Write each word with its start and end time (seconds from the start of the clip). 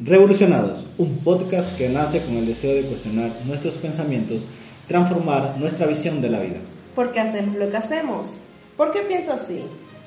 Revolucionados, 0.00 0.84
un 0.96 1.18
podcast 1.24 1.76
que 1.76 1.88
nace 1.88 2.22
con 2.22 2.36
el 2.36 2.46
deseo 2.46 2.72
de 2.72 2.82
cuestionar 2.82 3.32
nuestros 3.46 3.74
pensamientos, 3.74 4.42
transformar 4.86 5.56
nuestra 5.58 5.88
visión 5.88 6.22
de 6.22 6.28
la 6.28 6.38
vida. 6.38 6.58
¿Por 6.94 7.10
qué 7.10 7.18
hacemos 7.18 7.56
lo 7.56 7.68
que 7.68 7.78
hacemos? 7.78 8.38
¿Por 8.76 8.92
qué 8.92 9.00
pienso 9.00 9.32
así? 9.32 9.64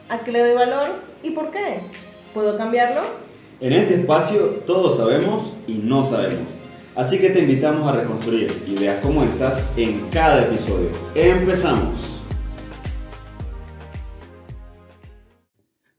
¿A 0.07 0.19
qué 0.19 0.31
le 0.31 0.39
doy 0.39 0.55
valor 0.55 0.88
y 1.23 1.31
por 1.31 1.51
qué? 1.51 1.81
¿Puedo 2.33 2.57
cambiarlo? 2.57 3.01
En 3.59 3.73
este 3.73 3.96
espacio 3.96 4.62
todos 4.65 4.96
sabemos 4.96 5.52
y 5.68 5.73
no 5.73 6.08
sabemos. 6.08 6.39
Así 6.96 7.20
que 7.20 7.30
te 7.32 7.42
invitamos 7.42 7.86
a 7.86 7.92
reconstruir 7.92 8.50
ideas 8.70 9.04
como 9.04 9.23
estas 9.23 9.70
en 9.76 10.08
cada 10.10 10.44
episodio. 10.44 10.88
Empezamos. 11.16 12.12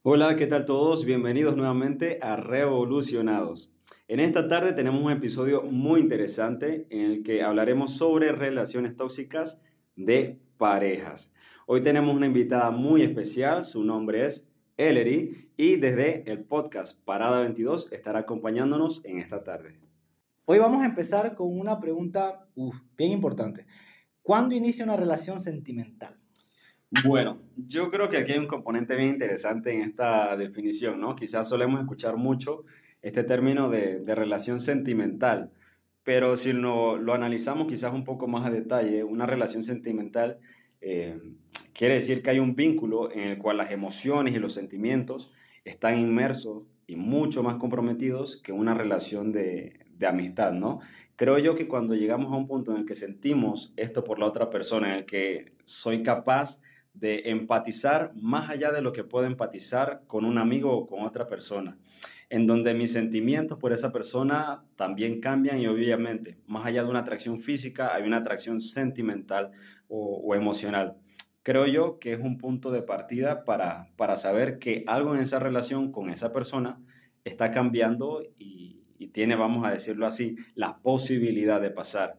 Hola, 0.01 0.35
¿qué 0.37 0.47
tal 0.47 0.65
todos? 0.65 1.05
Bienvenidos 1.05 1.57
nuevamente 1.57 2.19
a 2.23 2.37
Revolucionados. 2.37 3.72
En 4.13 4.21
esta 4.21 4.47
tarde 4.47 4.75
tenemos 4.75 5.01
un 5.01 5.11
episodio 5.11 5.63
muy 5.63 5.99
interesante 5.99 6.87
en 6.91 7.01
el 7.01 7.23
que 7.23 7.43
hablaremos 7.43 7.95
sobre 7.95 8.31
relaciones 8.31 8.95
tóxicas 8.95 9.59
de 9.97 10.39
parejas. 10.59 11.33
Hoy 11.67 11.83
tenemos 11.83 12.15
una 12.15 12.27
invitada 12.27 12.71
muy 12.71 13.01
especial, 13.01 13.65
su 13.65 13.83
nombre 13.83 14.27
es 14.27 14.47
Ellery 14.77 15.51
y 15.57 15.77
desde 15.77 16.31
el 16.31 16.45
podcast 16.45 17.03
Parada 17.07 17.41
22 17.41 17.91
estará 17.91 18.19
acompañándonos 18.19 19.01
en 19.07 19.17
esta 19.17 19.45
tarde. 19.45 19.81
Hoy 20.45 20.59
vamos 20.59 20.83
a 20.83 20.87
empezar 20.87 21.35
con 21.35 21.59
una 21.59 21.81
pregunta 21.81 22.47
bien 22.99 23.13
importante. 23.13 23.65
¿Cuándo 24.21 24.55
inicia 24.55 24.85
una 24.85 24.99
relación 24.99 25.41
sentimental? 25.41 26.19
Bueno, 27.07 27.41
yo 27.57 27.91
creo 27.91 28.11
que 28.11 28.19
aquí 28.19 28.33
hay 28.33 28.39
un 28.39 28.47
componente 28.47 28.95
bien 28.95 29.09
interesante 29.09 29.75
en 29.75 29.81
esta 29.81 30.37
definición, 30.37 31.01
¿no? 31.01 31.17
Quizás 31.17 31.49
solemos 31.49 31.81
escuchar 31.81 32.19
mucho 32.19 32.67
este 33.03 33.25
término 33.25 33.69
de, 33.69 34.03
relación 34.15 34.61
sentimental. 34.61 35.51
Pero 36.05 36.37
si 36.37 36.53
lo, 36.53 36.97
lo, 36.97 37.15
analizamos 37.15 37.69
quizás 37.69 37.93
un 37.93 38.05
poco 38.05 38.27
más 38.27 38.47
a 38.47 38.51
detalle, 38.51 39.05
una 39.05 39.27
relación 39.27 39.63
sentimental 39.63 40.39
eh, 40.83 41.21
quiere 41.73 41.95
decir 41.95 42.23
que 42.23 42.31
hay 42.31 42.41
un 42.41 42.57
vínculo 42.57 43.11
en 43.13 43.21
el 43.21 43.39
cual 43.39 43.57
las 43.57 43.71
emociones 43.71 44.35
y 44.35 44.39
los 44.39 44.53
sentimientos 44.53 45.31
están 45.65 45.99
inmersos 45.99 46.65
y 46.89 46.97
mucho 46.97 47.43
más 47.43 47.57
comprometidos 47.57 48.37
que 48.37 48.53
una 48.53 48.75
relación 48.75 49.31
de, 49.33 49.87
de 49.97 50.07
amistad, 50.09 50.53
¿no? 50.53 50.81
Creo 51.15 51.39
yo 51.39 51.55
que 51.55 51.69
cuando 51.69 51.95
llegamos 51.95 52.33
a 52.33 52.37
un 52.37 52.49
punto 52.49 52.73
en 52.73 52.79
el 52.79 52.85
que 52.85 52.97
sentimos 52.97 53.73
esto 53.77 54.03
por 54.03 54.19
la 54.19 54.27
otra 54.27 54.51
persona, 54.51 54.89
en 54.89 54.99
el 54.99 55.07
que 55.07 55.53
soy 55.65 56.03
capaz 56.03 56.61
de 56.95 57.23
empatizar 57.27 58.13
más 58.17 58.51
allá 58.51 58.73
de 58.73 58.83
lo 58.83 58.93
que 58.93 59.05
puedo 59.05 59.27
empatizar 59.27 60.03
con 60.09 60.25
un 60.25 60.37
amigo 60.37 60.77
o 60.77 60.87
con 60.87 61.05
otra 61.05 61.29
persona 61.29 61.79
en 62.33 62.47
donde 62.47 62.73
mis 62.73 62.91
sentimientos 62.91 63.59
por 63.59 63.75
esa 63.75 63.93
persona 63.93 64.65
también 64.77 65.21
cambian 65.21 65.61
y 65.61 65.67
obviamente, 65.67 66.39
más 66.47 66.65
allá 66.65 66.83
de 66.83 66.89
una 66.89 67.01
atracción 67.01 67.41
física, 67.41 67.95
hay 67.95 68.05
una 68.05 68.17
atracción 68.17 68.63
sentimental 68.63 69.51
o, 69.87 70.35
emocional. 70.35 70.97
Creo 71.43 71.67
yo 71.67 71.99
que 71.99 72.15
es 72.15 72.21
un 72.21 72.39
punto 72.39 72.71
de 72.71 72.81
partida 72.81 73.45
para, 73.45 73.91
para 73.97 74.17
saber 74.17 74.59
que 74.59 74.83
algo 74.87 75.15
en 75.15 75.21
esa 75.21 75.41
relación 75.41 75.93
con 75.93 76.09
esa 76.09 76.33
persona 76.33 76.81
está 77.23 77.51
cambiando 77.51 78.23
y, 78.39 78.81
tiene, 79.13 79.37
vamos 79.37 79.67
a 79.67 79.71
decirlo 79.71 80.07
así, 80.07 80.37
la 80.55 80.79
posibilidad 80.79 81.61
de 81.61 81.71
pasar 81.71 82.19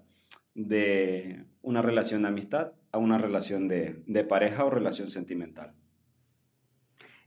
de 0.53 1.45
una 1.64 1.81
relación 1.81 2.22
de 2.22 2.28
amistad 2.28 2.73
a 2.91 3.00
una 3.00 3.17
relación 3.17 3.67
de, 3.67 4.03
de 4.06 4.23
pareja 4.23 4.64
o 4.64 4.69
relación 4.69 5.09
sentimental. 5.09 5.73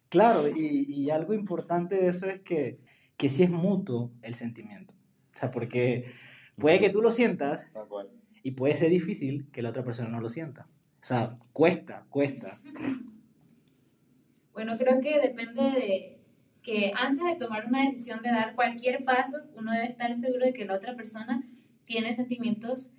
Claro, 0.08 0.48
y, 0.48 1.10
algo 1.10 1.34
importante 1.34 1.96
de 1.96 2.08
eso 2.08 2.26
es 2.26 2.40
que, 2.40 2.78
que 3.16 3.28
sí 3.28 3.42
es 3.42 3.50
mutuo 3.50 4.12
el 4.22 4.34
sentimiento. 4.34 4.94
O 5.34 5.38
sea, 5.38 5.50
porque 5.50 6.12
puede 6.56 6.78
que 6.78 6.90
tú 6.90 7.02
lo 7.02 7.10
sientas 7.12 7.70
y 8.42 8.52
puede 8.52 8.76
ser 8.76 8.90
difícil 8.90 9.48
que 9.52 9.62
la 9.62 9.70
otra 9.70 9.84
persona 9.84 10.08
no 10.08 10.20
lo 10.20 10.28
sienta. 10.28 10.68
O 11.00 11.04
sea, 11.06 11.38
cuesta, 11.52 12.06
cuesta. 12.10 12.58
Bueno, 14.52 14.72
creo 14.78 15.02
que 15.02 15.20
depende 15.20 15.62
de 15.62 16.18
que 16.62 16.90
antes 16.96 17.26
de 17.26 17.36
tomar 17.36 17.66
una 17.66 17.84
decisión 17.84 18.22
de 18.22 18.30
dar 18.30 18.54
cualquier 18.54 19.04
paso, 19.04 19.36
uno 19.54 19.70
debe 19.70 19.84
estar 19.84 20.16
seguro 20.16 20.46
de 20.46 20.54
que 20.54 20.64
la 20.64 20.76
otra 20.76 20.96
persona 20.96 21.42
tiene 21.84 22.14
sentimientos 22.14 22.90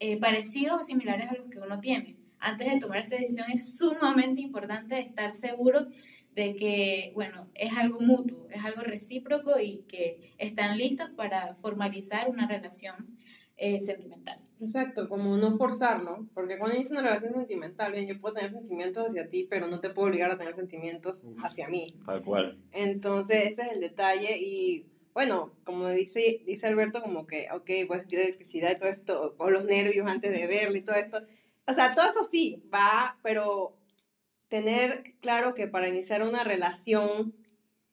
eh, 0.00 0.18
parecidos 0.18 0.80
o 0.80 0.82
similares 0.82 1.30
a 1.30 1.34
los 1.34 1.48
que 1.48 1.60
uno 1.60 1.78
tiene. 1.78 2.16
Antes 2.40 2.70
de 2.70 2.80
tomar 2.80 2.98
esta 2.98 3.14
decisión 3.14 3.48
es 3.50 3.78
sumamente 3.78 4.42
importante 4.42 4.98
estar 4.98 5.36
seguro 5.36 5.86
de 6.34 6.56
que, 6.56 7.12
bueno, 7.14 7.48
es 7.54 7.76
algo 7.76 8.00
mutuo, 8.00 8.48
es 8.50 8.64
algo 8.64 8.82
recíproco 8.82 9.58
y 9.60 9.84
que 9.88 10.34
están 10.38 10.76
listos 10.76 11.10
para 11.16 11.54
formalizar 11.56 12.28
una 12.28 12.48
relación 12.48 13.06
eh, 13.56 13.80
sentimental. 13.80 14.40
Exacto, 14.60 15.08
como 15.08 15.36
no 15.36 15.56
forzarlo, 15.56 16.26
porque 16.34 16.58
cuando 16.58 16.76
inicia 16.76 16.98
una 16.98 17.08
relación 17.08 17.34
sentimental, 17.34 17.92
bien, 17.92 18.08
yo 18.08 18.20
puedo 18.20 18.34
tener 18.34 18.50
sentimientos 18.50 19.06
hacia 19.06 19.28
ti, 19.28 19.46
pero 19.48 19.68
no 19.68 19.78
te 19.78 19.90
puedo 19.90 20.08
obligar 20.08 20.30
a 20.32 20.38
tener 20.38 20.56
sentimientos 20.56 21.24
hacia 21.42 21.68
mí. 21.68 21.94
Tal 22.04 22.22
cual. 22.24 22.58
Entonces, 22.72 23.44
ese 23.52 23.62
es 23.62 23.72
el 23.72 23.80
detalle 23.80 24.38
y, 24.38 24.86
bueno, 25.12 25.52
como 25.62 25.88
dice, 25.88 26.42
dice 26.44 26.66
Alberto, 26.66 27.00
como 27.00 27.28
que, 27.28 27.46
ok, 27.52 27.70
puedes 27.86 28.02
sentir 28.02 28.18
electricidad 28.18 28.72
y 28.72 28.78
todo 28.78 28.88
esto, 28.88 29.34
o 29.38 29.50
los 29.50 29.66
nervios 29.66 30.06
antes 30.08 30.32
de 30.32 30.46
verlo 30.48 30.76
y 30.76 30.82
todo 30.82 30.96
esto. 30.96 31.18
O 31.66 31.72
sea, 31.72 31.94
todo 31.94 32.06
esto 32.06 32.24
sí, 32.24 32.64
va, 32.72 33.18
pero 33.22 33.76
tener 34.54 35.02
claro 35.20 35.52
que 35.52 35.66
para 35.66 35.88
iniciar 35.88 36.22
una 36.22 36.44
relación, 36.44 37.34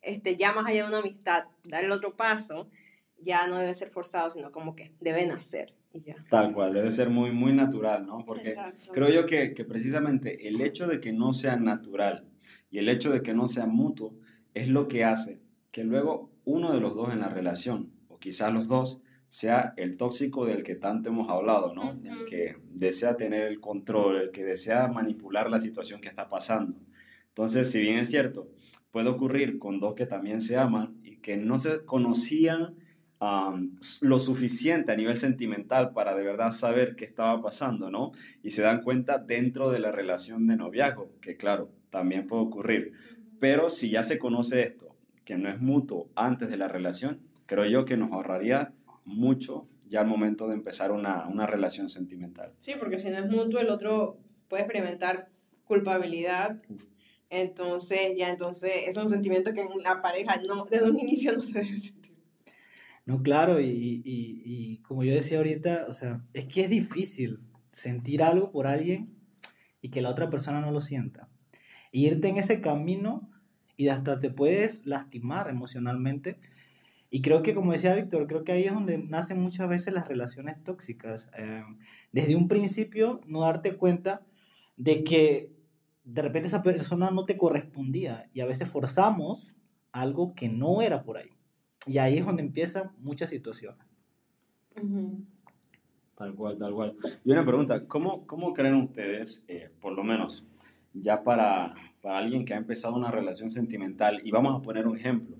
este, 0.03 0.35
ya 0.35 0.53
más 0.53 0.67
allá 0.67 0.83
de 0.83 0.89
una 0.89 0.99
amistad, 0.99 1.45
dar 1.63 1.83
el 1.83 1.91
otro 1.91 2.15
paso, 2.15 2.69
ya 3.17 3.47
no 3.47 3.57
debe 3.57 3.73
ser 3.73 3.89
forzado, 3.89 4.29
sino 4.29 4.51
como 4.51 4.75
que 4.75 4.91
debe 4.99 5.25
nacer. 5.25 5.73
Y 5.91 6.03
ya. 6.03 6.23
Tal 6.29 6.53
cual, 6.53 6.75
debe 6.75 6.91
ser 6.91 7.09
muy, 7.09 7.31
muy 7.31 7.51
natural, 7.51 8.05
¿no? 8.05 8.23
Porque 8.27 8.53
creo 8.93 9.09
yo 9.09 9.25
que, 9.25 9.55
que 9.55 9.65
precisamente 9.65 10.47
el 10.47 10.61
hecho 10.61 10.85
de 10.85 11.01
que 11.01 11.11
no 11.13 11.33
sea 11.33 11.55
natural 11.55 12.27
y 12.69 12.77
el 12.77 12.89
hecho 12.89 13.09
de 13.09 13.23
que 13.23 13.33
no 13.33 13.47
sea 13.47 13.65
mutuo 13.65 14.13
es 14.53 14.67
lo 14.67 14.87
que 14.87 15.03
hace 15.03 15.41
que 15.71 15.83
luego 15.83 16.29
uno 16.45 16.73
de 16.73 16.79
los 16.79 16.95
dos 16.95 17.11
en 17.11 17.21
la 17.21 17.29
relación, 17.29 17.91
o 18.07 18.19
quizás 18.19 18.53
los 18.53 18.67
dos, 18.67 19.01
sea 19.31 19.73
el 19.77 19.95
tóxico 19.95 20.45
del 20.45 20.61
que 20.61 20.75
tanto 20.75 21.07
hemos 21.07 21.29
hablado, 21.29 21.73
¿no? 21.73 21.97
El 22.03 22.25
que 22.25 22.57
desea 22.73 23.15
tener 23.15 23.47
el 23.47 23.61
control, 23.61 24.23
el 24.23 24.31
que 24.31 24.43
desea 24.43 24.89
manipular 24.89 25.49
la 25.49 25.61
situación 25.61 26.01
que 26.01 26.09
está 26.09 26.27
pasando. 26.27 26.77
Entonces, 27.29 27.71
si 27.71 27.79
bien 27.79 27.97
es 27.97 28.09
cierto, 28.09 28.49
puede 28.91 29.07
ocurrir 29.07 29.57
con 29.57 29.79
dos 29.79 29.95
que 29.95 30.05
también 30.05 30.41
se 30.41 30.57
aman 30.57 30.99
y 31.01 31.15
que 31.15 31.37
no 31.37 31.59
se 31.59 31.85
conocían 31.85 32.75
lo 34.01 34.19
suficiente 34.19 34.91
a 34.91 34.97
nivel 34.97 35.15
sentimental 35.15 35.93
para 35.93 36.13
de 36.13 36.25
verdad 36.25 36.51
saber 36.51 36.97
qué 36.97 37.05
estaba 37.05 37.41
pasando, 37.41 37.89
¿no? 37.89 38.11
Y 38.43 38.51
se 38.51 38.63
dan 38.63 38.81
cuenta 38.81 39.17
dentro 39.17 39.71
de 39.71 39.79
la 39.79 39.93
relación 39.93 40.45
de 40.45 40.57
noviazgo, 40.57 41.09
que 41.21 41.37
claro, 41.37 41.71
también 41.89 42.27
puede 42.27 42.43
ocurrir. 42.43 42.91
Pero 43.39 43.69
si 43.69 43.91
ya 43.91 44.03
se 44.03 44.19
conoce 44.19 44.63
esto, 44.63 44.93
que 45.23 45.37
no 45.37 45.47
es 45.47 45.61
mutuo 45.61 46.09
antes 46.15 46.49
de 46.49 46.57
la 46.57 46.67
relación, 46.67 47.21
creo 47.45 47.65
yo 47.65 47.85
que 47.85 47.95
nos 47.95 48.11
ahorraría 48.11 48.73
mucho 49.05 49.67
ya 49.87 50.01
al 50.01 50.07
momento 50.07 50.47
de 50.47 50.53
empezar 50.53 50.91
una, 50.91 51.27
una 51.27 51.45
relación 51.45 51.89
sentimental. 51.89 52.53
Sí, 52.59 52.73
porque 52.79 52.97
si 52.99 53.09
no 53.09 53.17
es 53.17 53.29
mutuo, 53.29 53.59
el 53.59 53.69
otro 53.69 54.17
puede 54.47 54.63
experimentar 54.63 55.29
culpabilidad. 55.65 56.61
Entonces, 57.29 58.15
ya 58.17 58.29
entonces 58.29 58.71
es 58.87 58.97
un 58.97 59.09
sentimiento 59.09 59.53
que 59.53 59.61
en 59.61 59.83
la 59.83 60.01
pareja 60.01 60.41
no, 60.47 60.65
desde 60.65 60.89
un 60.89 60.99
inicio 60.99 61.33
no 61.33 61.41
se 61.41 61.53
debe 61.53 61.77
sentir. 61.77 62.13
No, 63.05 63.21
claro, 63.21 63.59
y, 63.59 63.67
y, 63.67 64.01
y 64.45 64.77
como 64.79 65.03
yo 65.03 65.13
decía 65.13 65.39
ahorita, 65.39 65.87
o 65.89 65.93
sea, 65.93 66.23
es 66.33 66.45
que 66.45 66.61
es 66.61 66.69
difícil 66.69 67.39
sentir 67.71 68.21
algo 68.23 68.51
por 68.51 68.67
alguien 68.67 69.13
y 69.81 69.89
que 69.89 70.01
la 70.01 70.09
otra 70.09 70.29
persona 70.29 70.61
no 70.61 70.71
lo 70.71 70.81
sienta. 70.81 71.29
irte 71.91 72.27
en 72.29 72.37
ese 72.37 72.61
camino 72.61 73.29
y 73.75 73.89
hasta 73.89 74.19
te 74.19 74.29
puedes 74.29 74.85
lastimar 74.85 75.49
emocionalmente 75.49 76.39
y 77.13 77.21
creo 77.21 77.43
que, 77.43 77.53
como 77.53 77.73
decía 77.73 77.93
Víctor, 77.93 78.25
creo 78.25 78.45
que 78.45 78.53
ahí 78.53 78.63
es 78.63 78.73
donde 78.73 78.97
nacen 78.97 79.37
muchas 79.37 79.67
veces 79.67 79.93
las 79.93 80.07
relaciones 80.07 80.63
tóxicas. 80.63 81.27
Eh, 81.37 81.61
desde 82.13 82.37
un 82.37 82.47
principio, 82.47 83.19
no 83.27 83.41
darte 83.41 83.75
cuenta 83.75 84.21
de 84.77 85.03
que 85.03 85.51
de 86.05 86.21
repente 86.21 86.47
esa 86.47 86.63
persona 86.63 87.11
no 87.11 87.25
te 87.25 87.37
correspondía 87.37 88.29
y 88.33 88.39
a 88.39 88.45
veces 88.45 88.69
forzamos 88.69 89.57
algo 89.91 90.33
que 90.35 90.47
no 90.47 90.81
era 90.81 91.03
por 91.03 91.17
ahí. 91.17 91.31
Y 91.85 91.97
ahí 91.97 92.17
es 92.17 92.25
donde 92.25 92.43
empiezan 92.43 92.91
muchas 92.99 93.29
situaciones. 93.29 93.85
Tal 96.15 96.33
cual, 96.33 96.57
tal 96.57 96.73
cual. 96.73 96.95
Y 97.25 97.31
una 97.33 97.45
pregunta, 97.45 97.87
¿cómo, 97.87 98.25
cómo 98.25 98.53
creen 98.53 98.75
ustedes, 98.75 99.43
eh, 99.49 99.69
por 99.81 99.91
lo 99.91 100.05
menos 100.05 100.45
ya 100.93 101.23
para, 101.23 101.73
para 102.01 102.19
alguien 102.19 102.45
que 102.45 102.53
ha 102.53 102.57
empezado 102.57 102.95
una 102.95 103.11
relación 103.11 103.49
sentimental, 103.49 104.21
y 104.23 104.31
vamos 104.31 104.57
a 104.57 104.61
poner 104.61 104.87
un 104.87 104.95
ejemplo, 104.95 105.35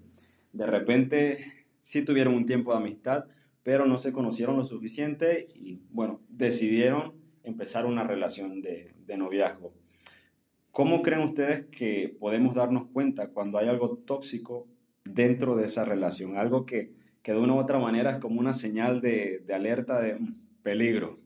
de 0.52 0.66
repente 0.66 1.61
sí 1.82 2.04
tuvieron 2.04 2.34
un 2.34 2.46
tiempo 2.46 2.72
de 2.72 2.78
amistad, 2.78 3.26
pero 3.64 3.86
no 3.86 3.98
se 3.98 4.14
conocieron 4.14 4.58
lo 4.58 4.64
suficiente 4.64 5.48
y 5.54 5.82
bueno, 5.90 6.22
decidieron 6.30 7.14
empezar 7.44 7.86
una 7.86 8.04
relación 8.04 8.62
de, 8.62 8.94
de 9.06 9.18
noviazgo. 9.18 9.74
¿Cómo 10.72 11.02
creen 11.02 11.22
ustedes 11.22 11.66
que 11.66 12.16
podemos 12.20 12.56
darnos 12.56 12.88
cuenta 12.88 13.30
cuando 13.30 13.58
hay 13.58 13.68
algo 13.68 13.98
tóxico 13.98 14.68
dentro 15.04 15.56
de 15.56 15.66
esa 15.66 15.84
relación? 15.84 16.38
Algo 16.38 16.66
que, 16.66 16.94
que 17.22 17.34
de 17.34 17.40
una 17.40 17.56
u 17.56 17.58
otra 17.58 17.78
manera 17.78 18.12
es 18.12 18.18
como 18.20 18.40
una 18.40 18.54
señal 18.54 19.02
de, 19.02 19.44
de 19.46 19.54
alerta 19.54 20.02
de 20.02 20.16
mm, 20.16 20.62
peligro. 20.64 21.20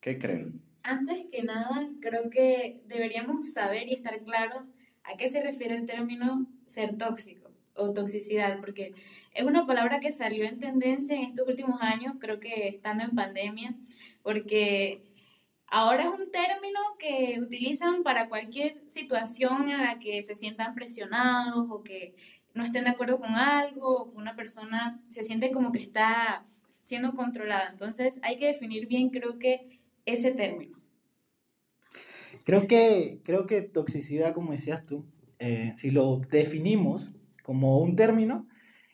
¿Qué 0.00 0.18
creen? 0.18 0.60
Antes 0.82 1.26
que 1.30 1.42
nada, 1.42 1.88
creo 2.00 2.30
que 2.30 2.82
deberíamos 2.86 3.52
saber 3.52 3.88
y 3.88 3.94
estar 3.94 4.22
claros 4.22 4.64
a 5.02 5.16
qué 5.16 5.28
se 5.28 5.42
refiere 5.42 5.74
el 5.74 5.86
término 5.86 6.46
ser 6.66 6.96
tóxico 6.96 7.39
o 7.80 7.92
toxicidad, 7.92 8.58
porque 8.60 8.94
es 9.34 9.44
una 9.44 9.66
palabra 9.66 10.00
que 10.00 10.12
salió 10.12 10.44
en 10.44 10.58
tendencia 10.58 11.16
en 11.16 11.24
estos 11.30 11.48
últimos 11.48 11.80
años, 11.80 12.14
creo 12.18 12.40
que 12.40 12.68
estando 12.68 13.04
en 13.04 13.10
pandemia, 13.10 13.74
porque 14.22 15.02
ahora 15.66 16.04
es 16.04 16.20
un 16.20 16.30
término 16.30 16.80
que 16.98 17.38
utilizan 17.40 18.02
para 18.02 18.28
cualquier 18.28 18.82
situación 18.86 19.68
en 19.70 19.78
la 19.78 19.98
que 19.98 20.22
se 20.22 20.34
sientan 20.34 20.74
presionados 20.74 21.66
o 21.70 21.82
que 21.82 22.14
no 22.54 22.64
estén 22.64 22.84
de 22.84 22.90
acuerdo 22.90 23.18
con 23.18 23.34
algo 23.34 23.88
o 23.88 24.10
que 24.10 24.16
una 24.16 24.34
persona 24.34 25.00
se 25.08 25.24
siente 25.24 25.50
como 25.52 25.72
que 25.72 25.78
está 25.78 26.44
siendo 26.80 27.14
controlada. 27.14 27.70
Entonces 27.70 28.18
hay 28.22 28.36
que 28.36 28.46
definir 28.46 28.86
bien, 28.86 29.10
creo 29.10 29.38
que 29.38 29.80
ese 30.04 30.32
término. 30.32 30.78
Creo 32.44 32.66
que, 32.66 33.20
creo 33.22 33.46
que 33.46 33.62
toxicidad, 33.62 34.34
como 34.34 34.52
decías 34.52 34.84
tú, 34.86 35.04
eh, 35.38 35.72
si 35.76 35.90
lo 35.90 36.16
definimos 36.30 37.10
como 37.50 37.80
un 37.80 37.96
término, 37.96 38.46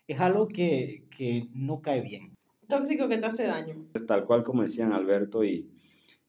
es 0.07 0.19
algo 0.19 0.49
que, 0.49 1.05
que 1.15 1.47
no 1.53 1.83
cae 1.83 2.01
bien. 2.01 2.33
Tóxico 2.67 3.07
que 3.07 3.19
te 3.19 3.27
hace 3.27 3.45
daño. 3.45 3.85
Tal 4.07 4.25
cual 4.25 4.45
como 4.45 4.63
decían 4.63 4.95
Alberto 4.95 5.45
y, 5.45 5.71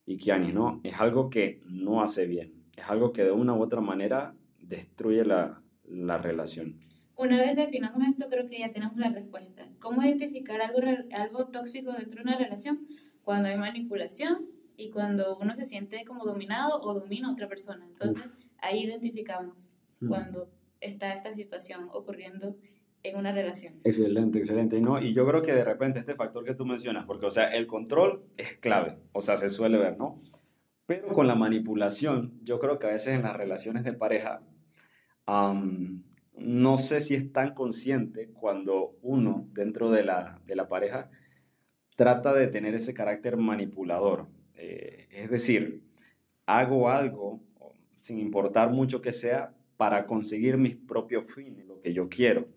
y 0.05 0.17
Kiani, 0.17 0.51
¿no? 0.51 0.81
Es 0.83 0.99
algo 0.99 1.29
que 1.29 1.61
no 1.67 2.01
hace 2.01 2.27
bien. 2.27 2.65
Es 2.75 2.89
algo 2.89 3.13
que 3.13 3.23
de 3.23 3.31
una 3.31 3.53
u 3.53 3.61
otra 3.61 3.79
manera 3.79 4.35
destruye 4.59 5.23
la, 5.23 5.61
la 5.85 6.17
relación. 6.17 6.81
Una 7.15 7.39
vez 7.39 7.55
definamos 7.55 8.05
esto, 8.05 8.27
creo 8.29 8.45
que 8.45 8.59
ya 8.59 8.73
tenemos 8.73 8.97
la 8.97 9.07
respuesta. 9.09 9.65
¿Cómo 9.79 10.03
identificar 10.03 10.59
algo, 10.59 10.79
algo 11.13 11.47
tóxico 11.47 11.93
dentro 11.93 12.17
de 12.17 12.23
una 12.23 12.37
relación? 12.37 12.89
Cuando 13.23 13.47
hay 13.47 13.55
manipulación 13.57 14.47
y 14.75 14.89
cuando 14.89 15.37
uno 15.37 15.55
se 15.55 15.63
siente 15.63 16.03
como 16.03 16.25
dominado 16.25 16.81
o 16.81 16.93
domina 16.93 17.29
a 17.29 17.31
otra 17.31 17.47
persona. 17.47 17.85
Entonces, 17.87 18.29
ahí 18.57 18.83
identificamos 18.83 19.69
Mm. 19.99 20.09
cuando 20.09 20.49
está 20.81 21.13
esta 21.13 21.33
situación 21.33 21.89
ocurriendo 21.91 22.57
en 23.03 23.17
una 23.17 23.31
relación. 23.31 23.79
Excelente, 23.83 24.39
excelente. 24.39 24.81
No, 24.81 24.99
y 24.99 25.13
yo 25.13 25.25
creo 25.27 25.41
que 25.41 25.53
de 25.53 25.63
repente 25.63 25.99
este 25.99 26.15
factor 26.15 26.43
que 26.43 26.53
tú 26.53 26.65
mencionas, 26.65 27.05
porque, 27.05 27.25
o 27.25 27.31
sea, 27.31 27.49
el 27.55 27.67
control 27.67 28.25
es 28.37 28.57
clave, 28.57 28.97
o 29.11 29.21
sea, 29.21 29.37
se 29.37 29.49
suele 29.49 29.77
ver, 29.77 29.97
¿no? 29.97 30.17
Pero 30.85 31.07
con 31.09 31.27
la 31.27 31.35
manipulación, 31.35 32.39
yo 32.43 32.59
creo 32.59 32.79
que 32.79 32.87
a 32.87 32.91
veces 32.91 33.13
en 33.13 33.23
las 33.23 33.35
relaciones 33.35 33.83
de 33.83 33.93
pareja, 33.93 34.41
no 35.27 36.77
sé 36.77 37.01
si 37.01 37.15
es 37.15 37.31
tan 37.33 37.53
consciente 37.53 38.31
cuando 38.31 38.97
uno 39.01 39.47
dentro 39.51 39.89
de 39.91 40.03
la, 40.03 40.41
de 40.45 40.55
la 40.55 40.69
pareja 40.69 41.09
trata 41.97 42.33
de 42.33 42.47
tener 42.47 42.73
ese 42.75 42.93
carácter 42.93 43.35
manipulador. 43.35 44.27
Eh, 44.53 45.07
es 45.11 45.29
decir, 45.29 45.83
hago 46.45 46.89
algo, 46.89 47.41
sin 47.97 48.19
importar 48.19 48.71
mucho 48.71 49.01
que 49.01 49.11
sea, 49.11 49.56
para 49.77 50.07
conseguir 50.07 50.57
mis 50.57 50.75
propios 50.75 51.31
fines, 51.31 51.65
lo 51.65 51.79
que 51.79 51.93
yo 51.93 52.09
quiero. 52.09 52.47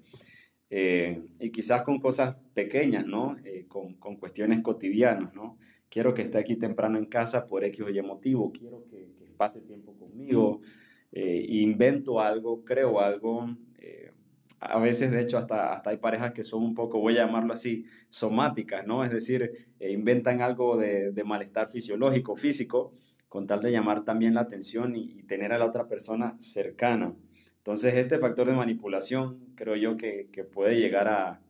Eh, 0.71 1.23
y 1.39 1.51
quizás 1.51 1.83
con 1.83 1.99
cosas 2.01 2.37
pequeñas, 2.55 3.05
¿no? 3.05 3.37
Eh, 3.45 3.67
con, 3.69 3.95
con 3.95 4.17
cuestiones 4.17 4.61
cotidianas, 4.63 5.35
¿no? 5.35 5.59
Quiero 5.89 6.15
que 6.15 6.23
esté 6.23 6.39
aquí 6.39 6.57
temprano 6.57 6.97
en 6.97 7.07
casa 7.07 7.47
por 7.47 7.65
X 7.65 7.81
o 7.81 7.91
Y 7.91 8.01
motivo, 8.03 8.51
quiero 8.53 8.87
que, 8.89 9.11
pase 9.37 9.63
tiempo 9.63 9.97
conmigo, 9.97 10.61
eh, 11.13 11.47
invento 11.49 12.21
algo, 12.21 12.65
creo 12.65 13.01
algo. 13.01 13.47
a 14.61 14.79
veces, 14.79 15.11
de 15.11 15.23
hecho, 15.23 15.39
hasta, 15.39 15.73
hasta 15.73 15.91
hay 15.91 15.97
parejas 15.97 16.33
que 16.33 16.45
son 16.45 16.63
un 16.63 16.75
poco, 16.75 17.01
voy 17.01 17.17
a 17.17 17.25
llamarlo 17.25 17.55
así, 17.55 17.87
somáticas, 18.11 18.87
¿no? 18.87 19.03
Es 19.03 19.11
decir, 19.11 19.73
inventan 19.81 20.43
algo 20.43 20.77
de, 20.77 21.11
de 21.11 21.25
malestar 21.25 21.71
fisiológico, 21.71 22.37
físico, 22.37 22.93
con 23.31 23.47
tal 23.47 23.61
de 23.61 23.71
llamar 23.71 24.05
también 24.05 24.35
la 24.35 24.41
atención 24.43 24.97
y, 24.97 25.23
tener 25.23 25.53
a 25.53 25.59
la 25.59 25.67
otra 25.67 25.87
persona 25.87 26.35
cercana. 26.41 27.15
Entonces, 27.59 27.95
este 27.95 28.19
factor 28.19 28.49
de 28.49 28.55
manipulación 28.55 29.55
creo 29.55 29.77
yo 29.77 29.97
que, 29.97 30.29
puede 30.53 30.75
llegar 30.81 31.07
a, 31.07 31.41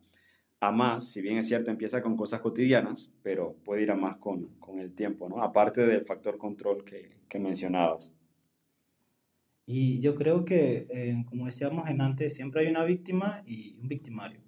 a 0.61 0.71
más, 0.71 1.09
si 1.11 1.23
bien 1.23 1.39
es 1.39 1.49
cierto, 1.49 1.71
empieza 1.71 2.03
con 2.03 2.17
cosas 2.17 2.41
cotidianas, 2.43 3.11
pero 3.23 3.57
puede 3.65 3.83
ir 3.83 3.91
a 3.91 3.97
más 3.97 4.19
con, 4.19 4.49
con 4.61 4.79
el 4.79 4.93
tiempo, 4.95 5.31
¿no? 5.31 5.43
Aparte 5.43 5.87
del 5.87 6.05
factor 6.05 6.37
control 6.37 6.85
que, 6.85 7.17
que 7.27 7.39
mencionabas. 7.39 8.13
Y 9.65 10.01
yo 10.03 10.15
creo 10.15 10.45
que, 10.45 10.87
eh, 10.91 11.25
como 11.27 11.47
decíamos 11.47 11.89
en 11.89 12.03
antes, 12.03 12.35
siempre 12.35 12.61
hay 12.61 12.69
una 12.69 12.85
víctima 12.85 13.43
y 13.47 13.79
un 13.81 13.89
victimario. 13.89 14.43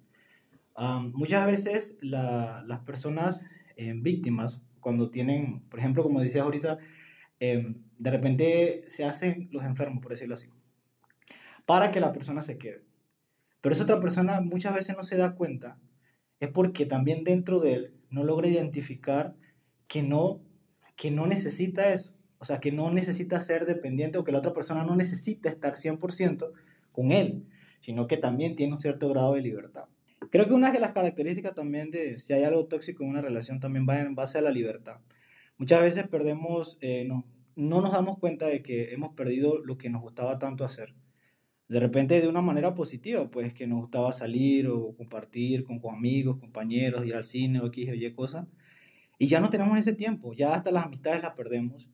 Am, 0.75 1.11
muchas 1.15 1.47
veces 1.47 1.97
la- 2.01 2.63
las 2.67 2.81
personas 2.81 3.43
eh, 3.75 3.93
víctimas, 3.95 4.61
cuando 4.79 5.09
tienen, 5.09 5.61
por 5.69 5.79
ejemplo, 5.79 6.03
como 6.03 6.19
decías 6.19 6.45
ahorita, 6.45 6.77
em, 7.39 7.83
de 7.97 8.11
repente 8.11 8.83
se 8.87 9.05
hacen 9.05 9.49
los 9.51 9.63
enfermos, 9.63 10.01
por 10.01 10.11
decirlo 10.11 10.35
así, 10.35 10.47
para 11.65 11.91
que 11.91 11.99
la 11.99 12.13
persona 12.13 12.43
se 12.43 12.57
quede. 12.57 12.83
Pero 13.61 13.73
esa 13.73 13.83
otra 13.83 13.99
persona 13.99 14.41
muchas 14.41 14.73
veces 14.73 14.95
no 14.95 15.03
se 15.03 15.17
da 15.17 15.35
cuenta, 15.35 15.79
es 16.39 16.49
porque 16.49 16.85
también 16.85 17.23
dentro 17.23 17.59
de 17.59 17.73
él 17.73 17.93
no 18.09 18.23
logra 18.23 18.47
identificar 18.47 19.35
que 19.87 20.03
no, 20.03 20.41
que 20.95 21.11
no 21.11 21.27
necesita 21.27 21.93
eso. 21.93 22.13
O 22.39 22.45
sea, 22.45 22.59
que 22.59 22.73
no 22.73 22.91
necesita 22.91 23.39
ser 23.39 23.65
dependiente 23.65 24.17
o 24.17 24.25
que 24.25 24.33
la 24.33 24.39
otra 24.39 24.53
persona 24.53 24.83
no 24.83 24.97
necesita 24.97 25.49
estar 25.49 25.75
100% 25.75 26.51
con 26.91 27.13
él, 27.13 27.45
sino 27.79 28.05
que 28.05 28.17
también 28.17 28.57
tiene 28.57 28.73
un 28.73 28.81
cierto 28.81 29.07
grado 29.07 29.35
de 29.35 29.41
libertad. 29.41 29.85
Creo 30.29 30.47
que 30.47 30.53
una 30.53 30.71
de 30.71 30.79
las 30.79 30.91
características 30.91 31.55
también 31.55 31.89
de 31.89 32.17
si 32.17 32.33
hay 32.33 32.43
algo 32.43 32.65
tóxico 32.65 33.03
en 33.03 33.11
una 33.11 33.21
relación 33.21 33.61
también 33.61 33.85
va 33.87 33.99
en 33.99 34.15
base 34.15 34.39
a 34.39 34.41
la 34.41 34.51
libertad. 34.51 34.97
Muchas 35.57 35.81
veces 35.81 36.07
perdemos, 36.07 36.77
eh, 36.81 37.05
no, 37.05 37.25
no 37.55 37.81
nos 37.81 37.91
damos 37.91 38.17
cuenta 38.19 38.47
de 38.47 38.63
que 38.63 38.93
hemos 38.93 39.13
perdido 39.13 39.59
lo 39.59 39.77
que 39.77 39.89
nos 39.89 40.01
gustaba 40.01 40.39
tanto 40.39 40.65
hacer. 40.65 40.93
De 41.67 41.79
repente 41.79 42.19
de 42.21 42.27
una 42.27 42.41
manera 42.41 42.75
positiva, 42.75 43.29
pues 43.29 43.53
que 43.53 43.67
nos 43.67 43.81
gustaba 43.81 44.11
salir 44.11 44.67
o 44.67 44.95
compartir 44.95 45.63
con, 45.63 45.79
con 45.79 45.95
amigos, 45.95 46.39
compañeros, 46.39 47.05
ir 47.05 47.15
al 47.15 47.23
cine 47.23 47.59
o 47.61 47.67
X 47.67 47.89
o 47.89 47.93
Y 47.93 48.13
cosas. 48.13 48.47
Y 49.17 49.27
ya 49.27 49.39
no 49.39 49.49
tenemos 49.49 49.77
ese 49.77 49.93
tiempo, 49.93 50.33
ya 50.33 50.53
hasta 50.53 50.71
las 50.71 50.85
amistades 50.85 51.21
las 51.21 51.33
perdemos 51.35 51.89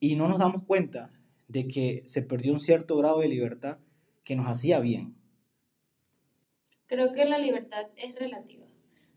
y 0.00 0.16
no 0.16 0.26
nos 0.26 0.40
damos 0.40 0.64
cuenta 0.64 1.12
de 1.46 1.68
que 1.68 2.02
se 2.06 2.22
perdió 2.22 2.52
un 2.52 2.58
cierto 2.58 2.96
grado 2.96 3.20
de 3.20 3.28
libertad 3.28 3.78
que 4.24 4.34
nos 4.34 4.46
hacía 4.46 4.80
bien. 4.80 5.14
Creo 6.86 7.12
que 7.12 7.24
la 7.24 7.38
libertad 7.38 7.86
es 7.96 8.14
relativa, 8.16 8.61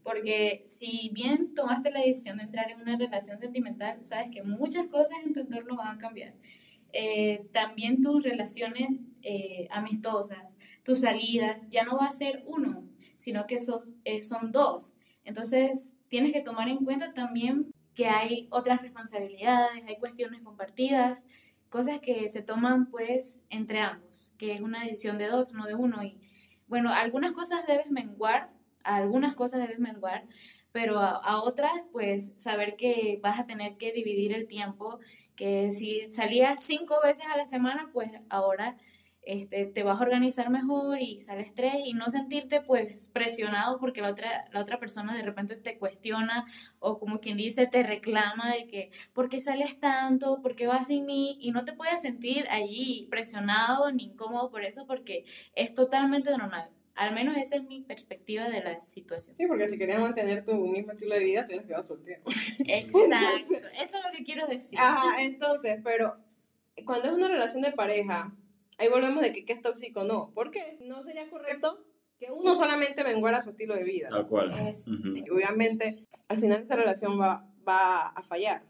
porque 0.05 0.61
si 0.65 1.09
bien 1.13 1.55
tomaste 1.55 1.89
la 1.89 1.99
decisión 1.99 2.37
de 2.37 2.43
entrar 2.43 2.69
en 2.69 2.79
una 2.79 2.95
relación 2.95 3.39
sentimental, 3.39 4.05
sabes 4.05 4.29
que 4.29 4.43
muchas 4.43 4.85
cosas 4.85 5.17
en 5.25 5.33
tu 5.33 5.39
entorno 5.39 5.75
van 5.75 5.97
a 5.97 5.97
cambiar. 5.97 6.35
Eh, 6.93 7.47
también 7.51 8.03
tus 8.03 8.23
relaciones 8.23 8.99
eh, 9.23 9.67
amistosas, 9.71 10.59
tus 10.83 11.01
salidas, 11.01 11.57
ya 11.71 11.83
no 11.83 11.97
va 11.97 12.05
a 12.05 12.11
ser 12.11 12.43
uno, 12.45 12.83
sino 13.17 13.45
que 13.47 13.57
son, 13.57 13.95
eh, 14.05 14.21
son 14.21 14.51
dos. 14.51 14.99
Entonces, 15.23 15.97
tienes 16.07 16.33
que 16.33 16.41
tomar 16.41 16.69
en 16.69 16.85
cuenta 16.85 17.11
también 17.13 17.73
que 17.95 18.05
hay 18.05 18.47
otras 18.51 18.83
responsabilidades, 18.83 19.83
hay 19.87 19.97
cuestiones 19.97 20.43
compartidas, 20.43 21.25
cosas 21.69 21.99
que 21.99 22.29
se 22.29 22.43
toman 22.43 22.91
pues 22.91 23.41
entre 23.49 23.79
ambos, 23.79 24.35
que 24.37 24.53
es 24.53 24.61
una 24.61 24.83
decisión 24.83 25.17
de 25.17 25.29
dos, 25.29 25.51
no 25.53 25.65
de 25.65 25.73
uno. 25.73 26.03
Y 26.03 26.19
bueno, 26.67 26.93
algunas 26.93 27.31
cosas 27.31 27.65
debes 27.65 27.89
menguar, 27.89 28.51
a 28.85 28.97
algunas 28.97 29.35
cosas 29.35 29.61
debes 29.61 29.79
menguar, 29.79 30.25
pero 30.71 30.99
a, 30.99 31.11
a 31.11 31.41
otras 31.41 31.71
pues 31.91 32.33
saber 32.37 32.75
que 32.75 33.19
vas 33.21 33.39
a 33.39 33.45
tener 33.45 33.77
que 33.77 33.91
dividir 33.91 34.33
el 34.33 34.47
tiempo, 34.47 34.99
que 35.35 35.71
si 35.71 36.11
salías 36.11 36.63
cinco 36.63 36.95
veces 37.03 37.25
a 37.31 37.37
la 37.37 37.45
semana, 37.45 37.89
pues 37.93 38.11
ahora 38.29 38.77
este, 39.25 39.65
te 39.65 39.83
vas 39.83 39.99
a 39.99 40.03
organizar 40.03 40.49
mejor 40.51 41.01
y 41.01 41.19
sales 41.21 41.53
tres 41.55 41.73
y 41.83 41.93
no 41.93 42.09
sentirte 42.11 42.61
pues 42.61 43.09
presionado 43.09 43.79
porque 43.79 44.01
la 44.01 44.11
otra, 44.11 44.45
la 44.51 44.61
otra 44.61 44.79
persona 44.79 45.15
de 45.15 45.23
repente 45.23 45.55
te 45.55 45.79
cuestiona 45.79 46.45
o 46.79 46.99
como 46.99 47.19
quien 47.19 47.35
dice 47.37 47.65
te 47.67 47.81
reclama 47.83 48.53
de 48.53 48.67
que 48.67 48.91
¿por 49.13 49.29
qué 49.29 49.39
sales 49.39 49.79
tanto? 49.79 50.41
¿por 50.41 50.55
qué 50.55 50.67
vas 50.67 50.87
sin 50.87 51.05
mí? 51.05 51.37
Y 51.41 51.51
no 51.51 51.65
te 51.65 51.73
puedes 51.73 52.01
sentir 52.01 52.47
allí 52.49 53.07
presionado 53.09 53.91
ni 53.91 54.03
incómodo 54.05 54.51
por 54.51 54.63
eso 54.63 54.85
porque 54.85 55.25
es 55.55 55.73
totalmente 55.73 56.29
normal. 56.37 56.69
Al 56.95 57.13
menos 57.13 57.35
esa 57.37 57.57
es 57.57 57.63
mi 57.63 57.81
perspectiva 57.81 58.47
de 58.49 58.63
la 58.63 58.79
situación. 58.81 59.35
Sí, 59.35 59.45
porque 59.47 59.67
si 59.67 59.77
querías 59.77 59.99
mantener 59.99 60.45
tu 60.45 60.55
mismo 60.55 60.93
estilo 60.93 61.13
de 61.15 61.23
vida, 61.23 61.43
tú 61.43 61.51
hubieras 61.51 61.67
quedado 61.67 61.83
soltero. 61.83 62.21
Exacto, 62.59 63.67
eso 63.81 63.97
es 63.97 64.03
lo 64.03 64.11
que 64.17 64.23
quiero 64.23 64.47
decir. 64.47 64.79
Ajá, 64.79 65.21
entonces, 65.21 65.79
pero 65.83 66.15
cuando 66.85 67.07
es 67.07 67.13
una 67.13 67.27
relación 67.27 67.61
de 67.63 67.71
pareja, 67.71 68.33
ahí 68.77 68.87
volvemos 68.87 69.21
de 69.21 69.33
que 69.33 69.45
qué 69.45 69.53
es 69.53 69.61
tóxico 69.61 70.01
o 70.01 70.03
no. 70.03 70.31
Porque 70.33 70.77
no 70.81 71.03
sería 71.03 71.29
correcto 71.29 71.83
que 72.19 72.31
uno 72.31 72.55
solamente 72.55 73.03
menguara 73.03 73.43
su 73.43 73.49
estilo 73.49 73.75
de 73.75 73.83
vida. 73.83 74.09
Tal 74.09 74.27
cual. 74.27 74.51
Obviamente, 75.31 76.05
al 76.27 76.37
final 76.39 76.61
esa 76.63 76.75
relación 76.75 77.19
va, 77.19 77.45
va 77.67 78.07
a 78.07 78.21
fallar. 78.23 78.63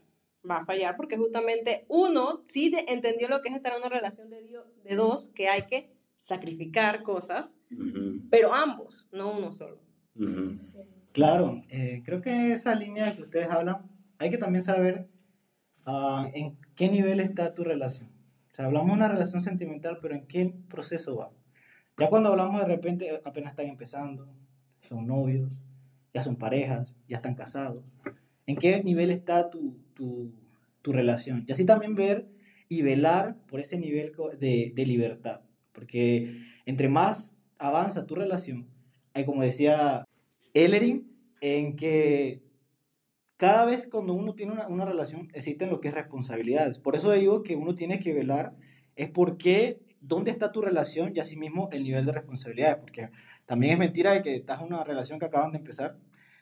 Va 0.48 0.58
a 0.58 0.64
fallar 0.64 0.96
porque 0.96 1.16
justamente 1.16 1.84
uno 1.88 2.42
sí 2.46 2.70
de- 2.70 2.84
entendió 2.88 3.28
lo 3.28 3.42
que 3.42 3.48
es 3.48 3.56
estar 3.56 3.72
en 3.72 3.78
una 3.78 3.88
relación 3.88 4.30
de, 4.30 4.42
dio- 4.42 4.66
de 4.84 4.94
dos, 4.94 5.30
que 5.34 5.48
hay 5.48 5.62
que 5.62 5.90
sacrificar 6.26 7.04
cosas, 7.04 7.56
pero 8.30 8.52
ambos, 8.52 9.06
no 9.12 9.32
uno 9.32 9.52
solo. 9.52 9.78
Claro, 11.12 11.62
eh, 11.68 12.02
creo 12.04 12.20
que 12.20 12.52
esa 12.52 12.74
línea 12.74 13.14
que 13.14 13.22
ustedes 13.22 13.48
hablan, 13.48 13.88
hay 14.18 14.30
que 14.30 14.36
también 14.36 14.64
saber 14.64 15.08
ah, 15.84 16.28
en 16.34 16.58
qué 16.74 16.88
nivel 16.88 17.20
está 17.20 17.54
tu 17.54 17.62
relación. 17.62 18.10
O 18.50 18.54
sea, 18.56 18.66
hablamos 18.66 18.88
de 18.88 18.94
una 18.94 19.08
relación 19.08 19.40
sentimental, 19.40 19.98
pero 20.02 20.16
en 20.16 20.26
qué 20.26 20.52
proceso 20.68 21.16
va. 21.16 21.30
Ya 21.96 22.08
cuando 22.08 22.30
hablamos 22.30 22.60
de 22.60 22.66
repente, 22.66 23.20
apenas 23.24 23.52
están 23.52 23.66
empezando, 23.66 24.26
son 24.80 25.06
novios, 25.06 25.52
ya 26.12 26.24
son 26.24 26.34
parejas, 26.34 26.96
ya 27.06 27.18
están 27.18 27.36
casados. 27.36 27.84
¿En 28.46 28.56
qué 28.56 28.82
nivel 28.82 29.12
está 29.12 29.48
tu, 29.48 29.78
tu, 29.94 30.32
tu 30.82 30.92
relación? 30.92 31.44
Y 31.46 31.52
así 31.52 31.64
también 31.64 31.94
ver 31.94 32.26
y 32.68 32.82
velar 32.82 33.36
por 33.46 33.60
ese 33.60 33.78
nivel 33.78 34.12
de, 34.40 34.72
de 34.74 34.86
libertad. 34.86 35.45
Porque 35.76 36.42
entre 36.64 36.88
más 36.88 37.36
avanza 37.58 38.06
tu 38.06 38.16
relación, 38.16 38.66
hay 39.14 39.24
como 39.24 39.42
decía 39.42 40.04
Ellerin, 40.54 41.12
en 41.40 41.76
que 41.76 42.42
cada 43.36 43.66
vez 43.66 43.86
cuando 43.86 44.14
uno 44.14 44.34
tiene 44.34 44.52
una, 44.52 44.66
una 44.66 44.86
relación 44.86 45.28
existen 45.34 45.70
lo 45.70 45.80
que 45.80 45.88
es 45.88 45.94
responsabilidades. 45.94 46.78
Por 46.78 46.96
eso 46.96 47.12
digo 47.12 47.42
que 47.42 47.54
uno 47.54 47.74
tiene 47.74 48.00
que 48.00 48.14
velar 48.14 48.54
es 48.96 49.10
por 49.10 49.36
qué, 49.36 49.82
dónde 50.00 50.30
está 50.30 50.50
tu 50.50 50.62
relación 50.62 51.12
y 51.14 51.20
asimismo 51.20 51.68
el 51.70 51.84
nivel 51.84 52.06
de 52.06 52.12
responsabilidades. 52.12 52.78
Porque 52.78 53.10
también 53.44 53.74
es 53.74 53.78
mentira 53.78 54.12
de 54.12 54.22
que 54.22 54.34
estás 54.34 54.60
en 54.60 54.68
una 54.68 54.82
relación 54.82 55.18
que 55.18 55.26
acaban 55.26 55.52
de 55.52 55.58
empezar, 55.58 55.98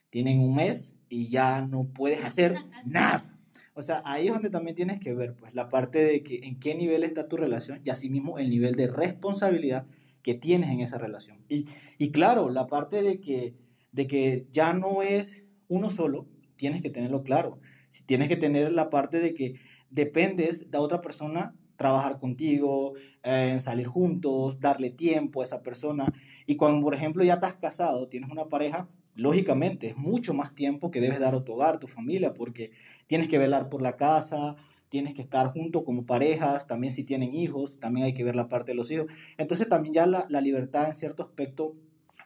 tienen 0.08 0.40
un 0.40 0.54
mes 0.54 0.96
y 1.08 1.28
ya 1.28 1.60
no 1.60 1.88
puedes 1.88 2.24
hacer 2.24 2.54
nada. 2.86 3.33
O 3.74 3.82
sea, 3.82 4.02
ahí 4.04 4.28
es 4.28 4.32
donde 4.32 4.50
también 4.50 4.76
tienes 4.76 5.00
que 5.00 5.14
ver, 5.14 5.34
pues, 5.34 5.54
la 5.54 5.68
parte 5.68 6.04
de 6.04 6.22
que 6.22 6.40
en 6.44 6.58
qué 6.60 6.74
nivel 6.74 7.02
está 7.02 7.28
tu 7.28 7.36
relación 7.36 7.80
y 7.84 7.90
asimismo 7.90 8.38
el 8.38 8.48
nivel 8.48 8.76
de 8.76 8.86
responsabilidad 8.86 9.86
que 10.22 10.34
tienes 10.34 10.70
en 10.70 10.80
esa 10.80 10.96
relación. 10.96 11.38
Y, 11.48 11.66
y 11.98 12.10
claro, 12.12 12.48
la 12.48 12.66
parte 12.66 13.02
de 13.02 13.20
que, 13.20 13.54
de 13.92 14.06
que 14.06 14.46
ya 14.52 14.72
no 14.72 15.02
es 15.02 15.42
uno 15.68 15.90
solo, 15.90 16.26
tienes 16.56 16.82
que 16.82 16.90
tenerlo 16.90 17.22
claro. 17.24 17.58
Si 17.90 18.04
tienes 18.04 18.28
que 18.28 18.36
tener 18.36 18.72
la 18.72 18.90
parte 18.90 19.18
de 19.18 19.34
que 19.34 19.56
dependes 19.90 20.70
de 20.70 20.78
otra 20.78 21.00
persona 21.00 21.54
trabajar 21.76 22.18
contigo, 22.18 22.94
eh, 23.22 23.58
salir 23.60 23.86
juntos, 23.86 24.60
darle 24.60 24.90
tiempo 24.90 25.40
a 25.40 25.44
esa 25.44 25.62
persona. 25.62 26.06
Y 26.46 26.56
cuando, 26.56 26.82
por 26.82 26.94
ejemplo, 26.94 27.24
ya 27.24 27.34
estás 27.34 27.56
casado, 27.56 28.08
tienes 28.08 28.30
una 28.30 28.46
pareja, 28.46 28.88
lógicamente 29.14 29.88
es 29.88 29.96
mucho 29.96 30.34
más 30.34 30.54
tiempo 30.54 30.90
que 30.90 31.00
debes 31.00 31.20
dar 31.20 31.34
a 31.34 31.44
tu 31.44 31.52
hogar, 31.52 31.78
tu 31.78 31.86
familia, 31.86 32.34
porque 32.34 32.72
tienes 33.06 33.28
que 33.28 33.38
velar 33.38 33.68
por 33.68 33.82
la 33.82 33.96
casa, 33.96 34.56
tienes 34.88 35.14
que 35.14 35.22
estar 35.22 35.52
juntos 35.52 35.82
como 35.84 36.06
parejas, 36.06 36.66
también 36.66 36.92
si 36.92 37.04
tienen 37.04 37.34
hijos, 37.34 37.78
también 37.80 38.06
hay 38.06 38.14
que 38.14 38.24
ver 38.24 38.36
la 38.36 38.48
parte 38.48 38.72
de 38.72 38.76
los 38.76 38.90
hijos. 38.90 39.06
Entonces 39.38 39.68
también 39.68 39.94
ya 39.94 40.06
la, 40.06 40.26
la 40.28 40.40
libertad 40.40 40.86
en 40.86 40.94
cierto 40.94 41.22
aspecto 41.22 41.74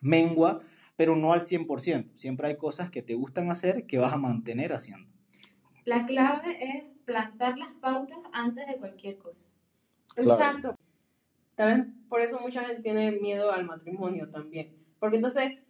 mengua, 0.01 0.61
pero 0.97 1.17
no 1.17 1.33
al 1.33 1.43
100%. 1.43 2.11
Siempre 2.15 2.49
hay 2.49 2.57
cosas 2.57 2.91
que 2.91 3.03
te 3.03 3.15
gustan 3.15 3.51
hacer 3.51 3.87
que 3.87 3.99
vas 3.99 4.13
a 4.13 4.17
mantener 4.17 4.73
haciendo. 4.73 5.09
La 5.85 6.05
clave 6.05 6.57
es 6.61 6.85
plantar 7.05 7.57
las 7.57 7.73
pautas 7.75 8.19
antes 8.33 8.67
de 8.67 8.77
cualquier 8.77 9.17
cosa. 9.17 9.49
Claro. 10.15 10.33
Exacto. 10.33 10.79
Tal 11.55 11.75
vez 11.75 11.87
por 12.09 12.21
eso 12.21 12.39
mucha 12.41 12.65
gente 12.65 12.83
tiene 12.83 13.13
miedo 13.13 13.51
al 13.51 13.65
matrimonio 13.65 14.29
también. 14.29 14.77
Porque 14.99 15.17
entonces 15.17 15.63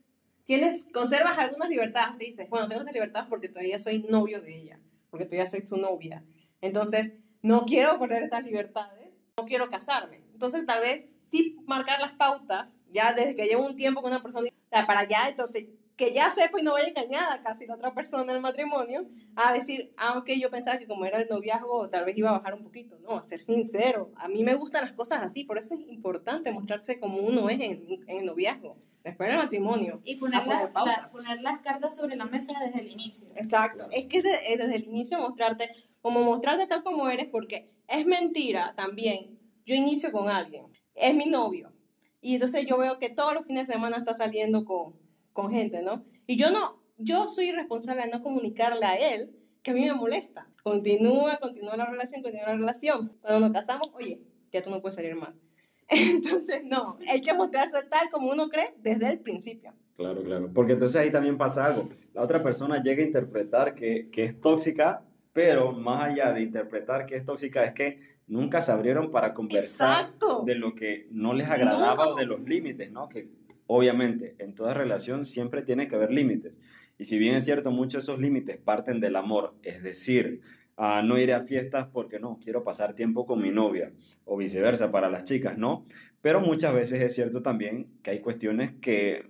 tienes, 0.49 0.87
conservas 0.95 1.37
algunas 1.37 1.69
libertades. 1.69 2.17
Dices, 2.19 2.49
bueno, 2.49 2.69
tengo 2.69 2.81
esa 2.81 2.91
libertad 2.91 3.27
porque 3.29 3.51
todavía 3.51 3.79
soy 3.79 3.99
novio 4.09 4.41
de 4.41 4.57
ella, 4.57 4.81
porque 5.11 5.27
todavía 5.27 5.47
soy 5.47 5.65
su 5.67 5.77
novia. 5.77 6.25
Entonces, 6.63 7.13
no 7.43 7.67
quiero 7.67 7.99
perder 7.99 8.23
estas 8.23 8.45
libertades, 8.45 9.11
no 9.37 9.45
quiero 9.45 9.69
casarme. 9.69 10.23
Entonces, 10.33 10.65
tal 10.65 10.81
vez 10.81 11.07
sí 11.31 11.59
marcar 11.67 12.01
las 12.01 12.13
pautas, 12.13 12.83
ya 12.91 13.13
desde 13.13 13.37
que 13.37 13.45
llevo 13.45 13.67
un 13.67 13.77
tiempo 13.77 14.01
con 14.01 14.11
una 14.11 14.23
persona, 14.23 14.49
o 14.49 14.69
sea, 14.71 14.87
para 14.87 15.01
allá, 15.01 15.29
entonces, 15.29 15.67
que 15.97 16.15
ya 16.15 16.31
sepa 16.31 16.59
y 16.59 16.63
no 16.63 16.73
vaya 16.73 16.89
engañada 16.89 17.43
casi 17.43 17.67
la 17.67 17.75
otra 17.75 17.93
persona 17.93 18.23
en 18.23 18.31
el 18.31 18.41
matrimonio, 18.41 19.07
a 19.37 19.53
decir, 19.53 19.93
ah, 19.99 20.17
ok, 20.17 20.31
yo 20.41 20.49
pensaba 20.49 20.79
que 20.79 20.87
como 20.87 21.05
era 21.05 21.21
el 21.21 21.29
noviazgo, 21.29 21.91
tal 21.91 22.07
vez 22.07 22.17
iba 22.17 22.31
a 22.31 22.39
bajar 22.39 22.55
un 22.55 22.63
poquito. 22.63 22.99
No, 23.01 23.19
a 23.19 23.23
ser 23.23 23.41
sincero. 23.41 24.13
A 24.17 24.29
mí 24.29 24.43
me 24.43 24.55
gustan 24.55 24.85
las 24.85 24.93
cosas 24.93 25.21
así, 25.21 25.45
por 25.45 25.59
eso 25.59 25.75
es 25.75 25.81
importante 25.89 26.51
mostrarse 26.53 26.99
como 26.99 27.19
uno 27.19 27.51
es 27.51 27.61
en, 27.61 27.87
en 28.07 28.19
el 28.19 28.25
noviazgo. 28.25 28.79
Después 29.09 29.29
del 29.31 29.39
matrimonio. 29.39 30.01
Y 30.05 30.17
poner, 30.17 30.41
A 30.41 30.45
poner 30.45 30.63
las- 30.63 30.71
pautas. 30.73 30.97
la- 30.99 31.19
poner 31.21 31.41
las 31.43 31.61
cartas 31.61 31.95
sobre 31.97 32.17
la 32.17 32.25
mesa 32.27 32.53
desde 32.65 32.81
el 32.81 32.91
inicio. 32.91 33.29
Exacto. 33.37 33.87
Es 33.91 34.07
que 34.07 34.23
desde, 34.23 34.57
desde 34.57 34.77
el 34.77 34.85
inicio 34.85 35.19
mostrarte, 35.19 35.71
como 36.01 36.23
mostrarte 36.23 36.67
tal 36.67 36.83
como 36.83 37.09
eres, 37.09 37.27
porque 37.31 37.71
es 37.89 38.07
mentira 38.07 38.75
también. 38.77 39.39
Yo 39.67 39.75
inicio 39.75 40.13
con 40.13 40.29
alguien, 40.29 40.67
es 40.95 41.15
mi 41.15 41.27
novio, 41.27 41.73
y 42.21 42.35
entonces 42.35 42.65
yo 42.67 42.79
veo 42.79 42.99
que 42.99 43.11
todos 43.11 43.35
los 43.35 43.45
fines 43.47 43.67
de 43.67 43.75
semana 43.75 43.97
está 43.99 44.15
saliendo 44.15 44.65
con, 44.65 44.95
con 45.33 45.51
gente, 45.51 45.83
¿no? 45.83 46.05
Y 46.27 46.37
yo 46.37 46.51
no, 46.51 46.83
yo 46.97 47.27
soy 47.27 47.53
responsable 47.53 48.03
de 48.03 48.09
no 48.09 48.23
comunicarle 48.23 48.85
a 48.87 48.97
él 48.97 49.31
que 49.63 49.73
a 49.73 49.75
mí 49.75 49.85
me 49.85 49.93
molesta. 49.95 50.49
Continúa, 50.63 51.37
continúa 51.39 51.77
la 51.77 51.87
relación, 51.87 52.23
continúa 52.23 52.49
la 52.49 52.55
relación. 52.57 53.17
Cuando 53.21 53.41
nos 53.41 53.53
casamos, 53.53 53.89
oye, 53.95 54.23
ya 54.53 54.63
tú 54.63 54.71
no 54.71 54.81
puedes 54.81 54.97
salir 54.97 55.15
mal. 55.15 55.35
Entonces, 56.13 56.63
no, 56.65 56.99
hay 57.09 57.21
que 57.21 57.33
mostrarse 57.35 57.83
tal 57.91 58.11
como 58.11 58.31
uno 58.31 58.49
cree 58.49 58.75
desde 58.83 59.09
el 59.11 59.21
principio. 59.21 59.73
Claro, 59.97 60.23
claro. 60.23 60.51
Porque 60.55 60.75
entonces 60.75 61.01
ahí 61.01 61.11
también 61.11 61.37
pasa 61.37 61.65
algo. 61.65 61.89
La 62.15 62.23
otra 62.23 62.41
persona 62.41 62.81
llega 62.81 63.03
a 63.03 63.07
interpretar 63.07 63.75
que, 63.75 64.09
que 64.11 64.23
es 64.23 64.41
tóxica, 64.41 65.03
pero 65.33 65.73
más 65.73 66.05
allá 66.05 66.33
de 66.33 66.43
interpretar 66.43 67.05
que 67.05 67.17
es 67.17 67.25
tóxica, 67.25 67.65
es 67.65 67.73
que 67.73 67.99
nunca 68.29 68.61
se 68.61 68.71
abrieron 68.71 69.11
para 69.11 69.35
conversar 69.35 70.05
Exacto. 70.05 70.45
de 70.47 70.55
lo 70.55 70.75
que 70.75 71.09
no 71.11 71.35
les 71.35 71.49
agradaba 71.49 71.95
Nunca. 71.97 72.09
o 72.11 72.15
de 72.15 72.27
los 72.27 72.41
límites, 72.43 72.93
¿no? 72.93 73.09
Que 73.09 73.29
obviamente 73.67 74.37
en 74.39 74.55
toda 74.55 74.73
relación 74.73 75.25
siempre 75.25 75.63
tiene 75.63 75.89
que 75.89 75.97
haber 75.97 76.13
límites. 76.13 76.61
Y 76.99 77.05
si 77.05 77.19
bien 77.19 77.35
es 77.35 77.45
cierto, 77.45 77.71
muchos 77.71 78.05
de 78.07 78.13
esos 78.13 78.21
límites 78.21 78.57
parten 78.57 79.01
del 79.01 79.17
amor, 79.17 79.55
es 79.63 79.83
decir, 79.83 80.43
ah, 80.79 81.03
no 81.05 81.19
iré 81.19 81.35
a 81.35 81.43
fiestas 81.43 81.89
porque 81.93 82.21
no, 82.21 82.39
quiero 82.43 82.65
pasar 82.65 82.95
tiempo 82.95 83.27
con 83.27 83.43
mi 83.43 83.51
novia, 83.51 83.93
o 84.25 84.37
viceversa 84.37 84.91
para 84.91 85.11
las 85.11 85.25
chicas, 85.25 85.59
¿no? 85.59 85.85
Pero 86.23 86.41
muchas 86.41 86.73
veces 86.73 87.03
es 87.03 87.15
cierto 87.15 87.43
también 87.43 87.89
que 88.03 88.13
hay 88.13 88.21
cuestiones 88.21 88.73
que, 88.81 89.29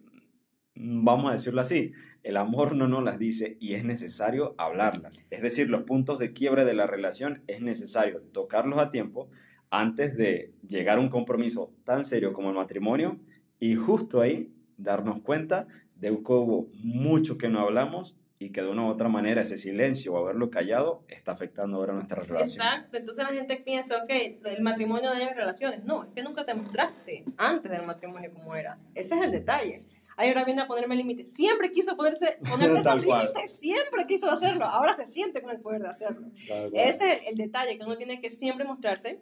mm, 0.74 1.04
vamos 1.04 1.30
a 1.30 1.32
decirlo 1.32 1.60
así, 1.60 1.92
el 2.22 2.36
amor 2.36 2.76
no 2.76 2.86
nos 2.86 3.02
las 3.02 3.18
dice 3.18 3.56
y 3.60 3.74
es 3.74 3.84
necesario 3.84 4.54
hablarlas. 4.58 5.26
Es 5.30 5.40
decir, 5.40 5.70
los 5.70 5.84
puntos 5.84 6.18
de 6.18 6.32
quiebre 6.32 6.64
de 6.64 6.74
la 6.74 6.86
relación 6.86 7.42
es 7.46 7.62
necesario 7.62 8.20
tocarlos 8.32 8.78
a 8.78 8.90
tiempo 8.90 9.30
antes 9.70 10.16
de 10.16 10.52
llegar 10.68 10.98
a 10.98 11.00
un 11.00 11.08
compromiso 11.08 11.72
tan 11.84 12.04
serio 12.04 12.32
como 12.32 12.50
el 12.50 12.56
matrimonio 12.56 13.18
y 13.58 13.74
justo 13.76 14.20
ahí 14.20 14.52
darnos 14.76 15.20
cuenta 15.20 15.66
de 15.94 16.08
que 16.08 16.32
hubo 16.32 16.68
mucho 16.74 17.38
que 17.38 17.48
no 17.48 17.60
hablamos 17.60 18.16
y 18.38 18.50
que 18.50 18.62
de 18.62 18.68
una 18.68 18.85
u 18.85 18.88
otra 18.88 19.09
manera 19.09 19.42
ese 19.42 19.57
silencio 19.57 20.12
o 20.12 20.18
haberlo 20.18 20.50
callado 20.50 21.02
está 21.09 21.33
afectando 21.33 21.76
ahora 21.76 21.92
nuestra 21.92 22.23
relación. 22.23 22.66
Exacto, 22.66 22.97
entonces 22.97 23.25
la 23.25 23.33
gente 23.33 23.57
piensa, 23.57 24.02
ok, 24.02 24.11
el 24.45 24.62
matrimonio 24.62 25.11
daña 25.11 25.33
relaciones. 25.35 25.85
No, 25.85 26.04
es 26.04 26.11
que 26.14 26.23
nunca 26.23 26.45
te 26.45 26.54
mostraste 26.54 27.25
antes 27.37 27.71
del 27.71 27.85
matrimonio 27.85 28.33
como 28.33 28.54
eras. 28.54 28.80
Ese 28.95 29.16
es 29.16 29.23
el 29.23 29.33
detalle. 29.33 29.85
Ay, 30.16 30.28
ahora 30.28 30.45
viene 30.45 30.62
a 30.62 30.66
ponerme 30.66 30.97
límites. 30.97 31.33
Siempre 31.33 31.71
quiso 31.71 31.97
ponerse, 31.97 32.38
ponerse 32.50 32.78
esos 32.78 33.04
límites, 33.04 33.59
siempre 33.59 34.07
quiso 34.07 34.30
hacerlo. 34.30 34.66
Ahora 34.66 34.97
se 34.97 35.07
siente 35.07 35.40
con 35.42 35.50
el 35.50 35.61
poder 35.61 35.83
de 35.83 35.88
hacerlo. 35.88 36.28
Ese 36.73 36.88
es 36.88 37.00
el, 37.00 37.18
el 37.28 37.37
detalle, 37.37 37.78
que 37.78 37.85
uno 37.85 37.97
tiene 37.97 38.21
que 38.21 38.30
siempre 38.30 38.64
mostrarse 38.64 39.21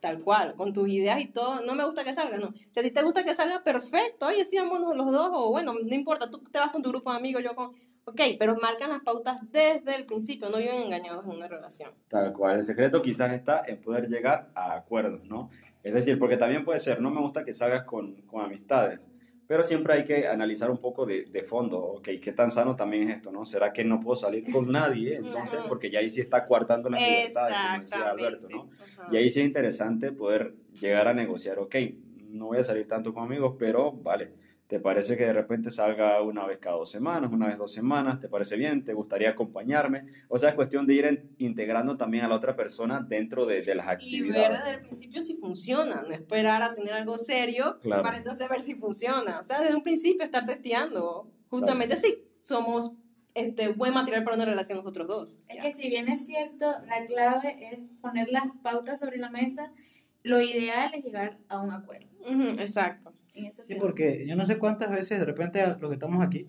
tal 0.00 0.22
cual, 0.22 0.54
con 0.54 0.72
tus 0.72 0.88
ideas 0.88 1.20
y 1.20 1.26
todo. 1.26 1.60
No 1.62 1.74
me 1.74 1.84
gusta 1.84 2.04
que 2.04 2.14
salga, 2.14 2.38
no. 2.38 2.52
Si 2.70 2.80
a 2.80 2.82
ti 2.82 2.90
te 2.90 3.02
gusta 3.02 3.24
que 3.24 3.34
salga, 3.34 3.62
perfecto. 3.62 4.26
Oye, 4.26 4.44
sí, 4.44 4.56
vámonos 4.56 4.96
los 4.96 5.10
dos, 5.10 5.30
o 5.32 5.50
bueno, 5.50 5.74
no 5.74 5.94
importa, 5.94 6.30
tú 6.30 6.38
te 6.38 6.58
vas 6.58 6.70
con 6.70 6.82
tu 6.82 6.90
grupo 6.90 7.10
de 7.10 7.18
amigos, 7.18 7.42
yo 7.42 7.54
con... 7.54 7.72
Ok, 8.08 8.20
pero 8.38 8.56
marcan 8.56 8.88
las 8.88 9.02
pautas 9.02 9.36
desde 9.52 9.94
el 9.94 10.06
principio, 10.06 10.48
no 10.48 10.56
viven 10.56 10.80
engañados 10.80 11.26
en 11.26 11.32
una 11.32 11.46
relación. 11.46 11.90
Tal 12.08 12.32
cual, 12.32 12.56
el 12.56 12.64
secreto 12.64 13.02
quizás 13.02 13.34
está 13.34 13.62
en 13.66 13.82
poder 13.82 14.08
llegar 14.08 14.48
a 14.54 14.72
acuerdos, 14.72 15.24
¿no? 15.24 15.50
Es 15.82 15.92
decir, 15.92 16.18
porque 16.18 16.38
también 16.38 16.64
puede 16.64 16.80
ser, 16.80 17.02
no 17.02 17.10
me 17.10 17.20
gusta 17.20 17.44
que 17.44 17.52
salgas 17.52 17.84
con, 17.84 18.22
con 18.22 18.42
amistades, 18.42 19.10
pero 19.46 19.62
siempre 19.62 19.92
hay 19.92 20.04
que 20.04 20.26
analizar 20.26 20.70
un 20.70 20.78
poco 20.78 21.04
de, 21.04 21.24
de 21.24 21.42
fondo, 21.42 21.78
ok, 21.78 22.08
qué 22.18 22.32
tan 22.32 22.50
sano 22.50 22.76
también 22.76 23.10
es 23.10 23.16
esto, 23.16 23.30
¿no? 23.30 23.44
¿Será 23.44 23.74
que 23.74 23.84
no 23.84 24.00
puedo 24.00 24.16
salir 24.16 24.50
con 24.50 24.72
nadie? 24.72 25.16
Entonces, 25.16 25.60
porque 25.68 25.90
ya 25.90 25.98
ahí 25.98 26.08
sí 26.08 26.22
está 26.22 26.46
coartando 26.46 26.88
la 26.88 26.98
libertad, 26.98 27.48
como 27.48 27.80
decía 27.80 28.10
Alberto, 28.10 28.48
¿no? 28.48 28.70
Ajá. 28.80 29.08
Y 29.12 29.18
ahí 29.18 29.28
sí 29.28 29.40
es 29.40 29.46
interesante 29.46 30.12
poder 30.12 30.54
llegar 30.80 31.08
a 31.08 31.12
negociar, 31.12 31.58
ok, 31.58 31.76
no 32.30 32.46
voy 32.46 32.58
a 32.58 32.64
salir 32.64 32.88
tanto 32.88 33.12
con 33.12 33.24
amigos, 33.24 33.56
pero 33.58 33.92
vale, 33.92 34.32
¿te 34.68 34.78
parece 34.78 35.16
que 35.16 35.24
de 35.24 35.32
repente 35.32 35.70
salga 35.70 36.22
una 36.22 36.46
vez 36.46 36.58
cada 36.58 36.76
dos 36.76 36.90
semanas, 36.90 37.32
una 37.32 37.46
vez 37.46 37.56
dos 37.58 37.72
semanas? 37.72 38.20
¿Te 38.20 38.28
parece 38.28 38.54
bien? 38.56 38.84
¿Te 38.84 38.92
gustaría 38.92 39.30
acompañarme? 39.30 40.04
O 40.28 40.38
sea, 40.38 40.50
es 40.50 40.54
cuestión 40.54 40.86
de 40.86 40.94
ir 40.94 41.04
en- 41.06 41.30
integrando 41.38 41.96
también 41.96 42.24
a 42.24 42.28
la 42.28 42.36
otra 42.36 42.54
persona 42.54 43.00
dentro 43.00 43.46
de, 43.46 43.62
de 43.62 43.74
las 43.74 43.86
Y 44.00 44.20
ver 44.20 44.28
actividades. 44.30 44.58
desde 44.58 44.70
el 44.76 44.80
principio 44.82 45.22
si 45.22 45.36
funciona, 45.36 46.02
no 46.02 46.14
esperar 46.14 46.62
a 46.62 46.74
tener 46.74 46.92
algo 46.92 47.18
serio 47.18 47.78
Claro. 47.80 48.02
para 48.02 48.18
entonces 48.18 48.48
ver 48.48 48.60
si 48.60 48.74
funciona. 48.76 49.40
O 49.40 49.42
sea, 49.42 49.60
desde 49.60 49.74
un 49.74 49.82
principio 49.82 50.22
estar 50.24 50.46
testeando, 50.46 51.30
justamente 51.50 51.96
si 51.96 52.24
somos 52.36 52.92
este, 53.34 53.68
buen 53.68 53.94
material 53.94 54.22
para 54.24 54.36
una 54.36 54.44
relación 54.44 54.78
nosotros 54.78 55.08
dos. 55.08 55.38
Es 55.48 55.56
Ya. 55.56 55.62
que 55.62 55.72
si 55.72 55.88
bien 55.88 56.08
es 56.08 56.26
cierto, 56.26 56.66
la 56.86 57.04
clave 57.06 57.56
es 57.72 57.78
poner 58.02 58.28
las 58.30 58.44
pautas 58.62 58.98
sobre 59.00 59.16
la 59.16 59.30
mesa, 59.30 59.72
lo 60.24 60.42
ideal 60.42 60.92
es 60.94 61.04
llegar 61.04 61.38
a 61.48 61.60
un 61.60 61.70
acuerdo. 61.70 62.06
Exacto. 62.58 63.12
En 63.38 63.46
eso 63.46 63.62
Sí, 63.66 63.74
porque 63.80 64.24
yo 64.26 64.36
no 64.36 64.44
sé 64.46 64.58
cuántas 64.58 64.90
veces 64.90 65.18
de 65.18 65.24
repente 65.24 65.64
los 65.66 65.76
que 65.88 65.94
estamos 65.94 66.22
aquí 66.24 66.46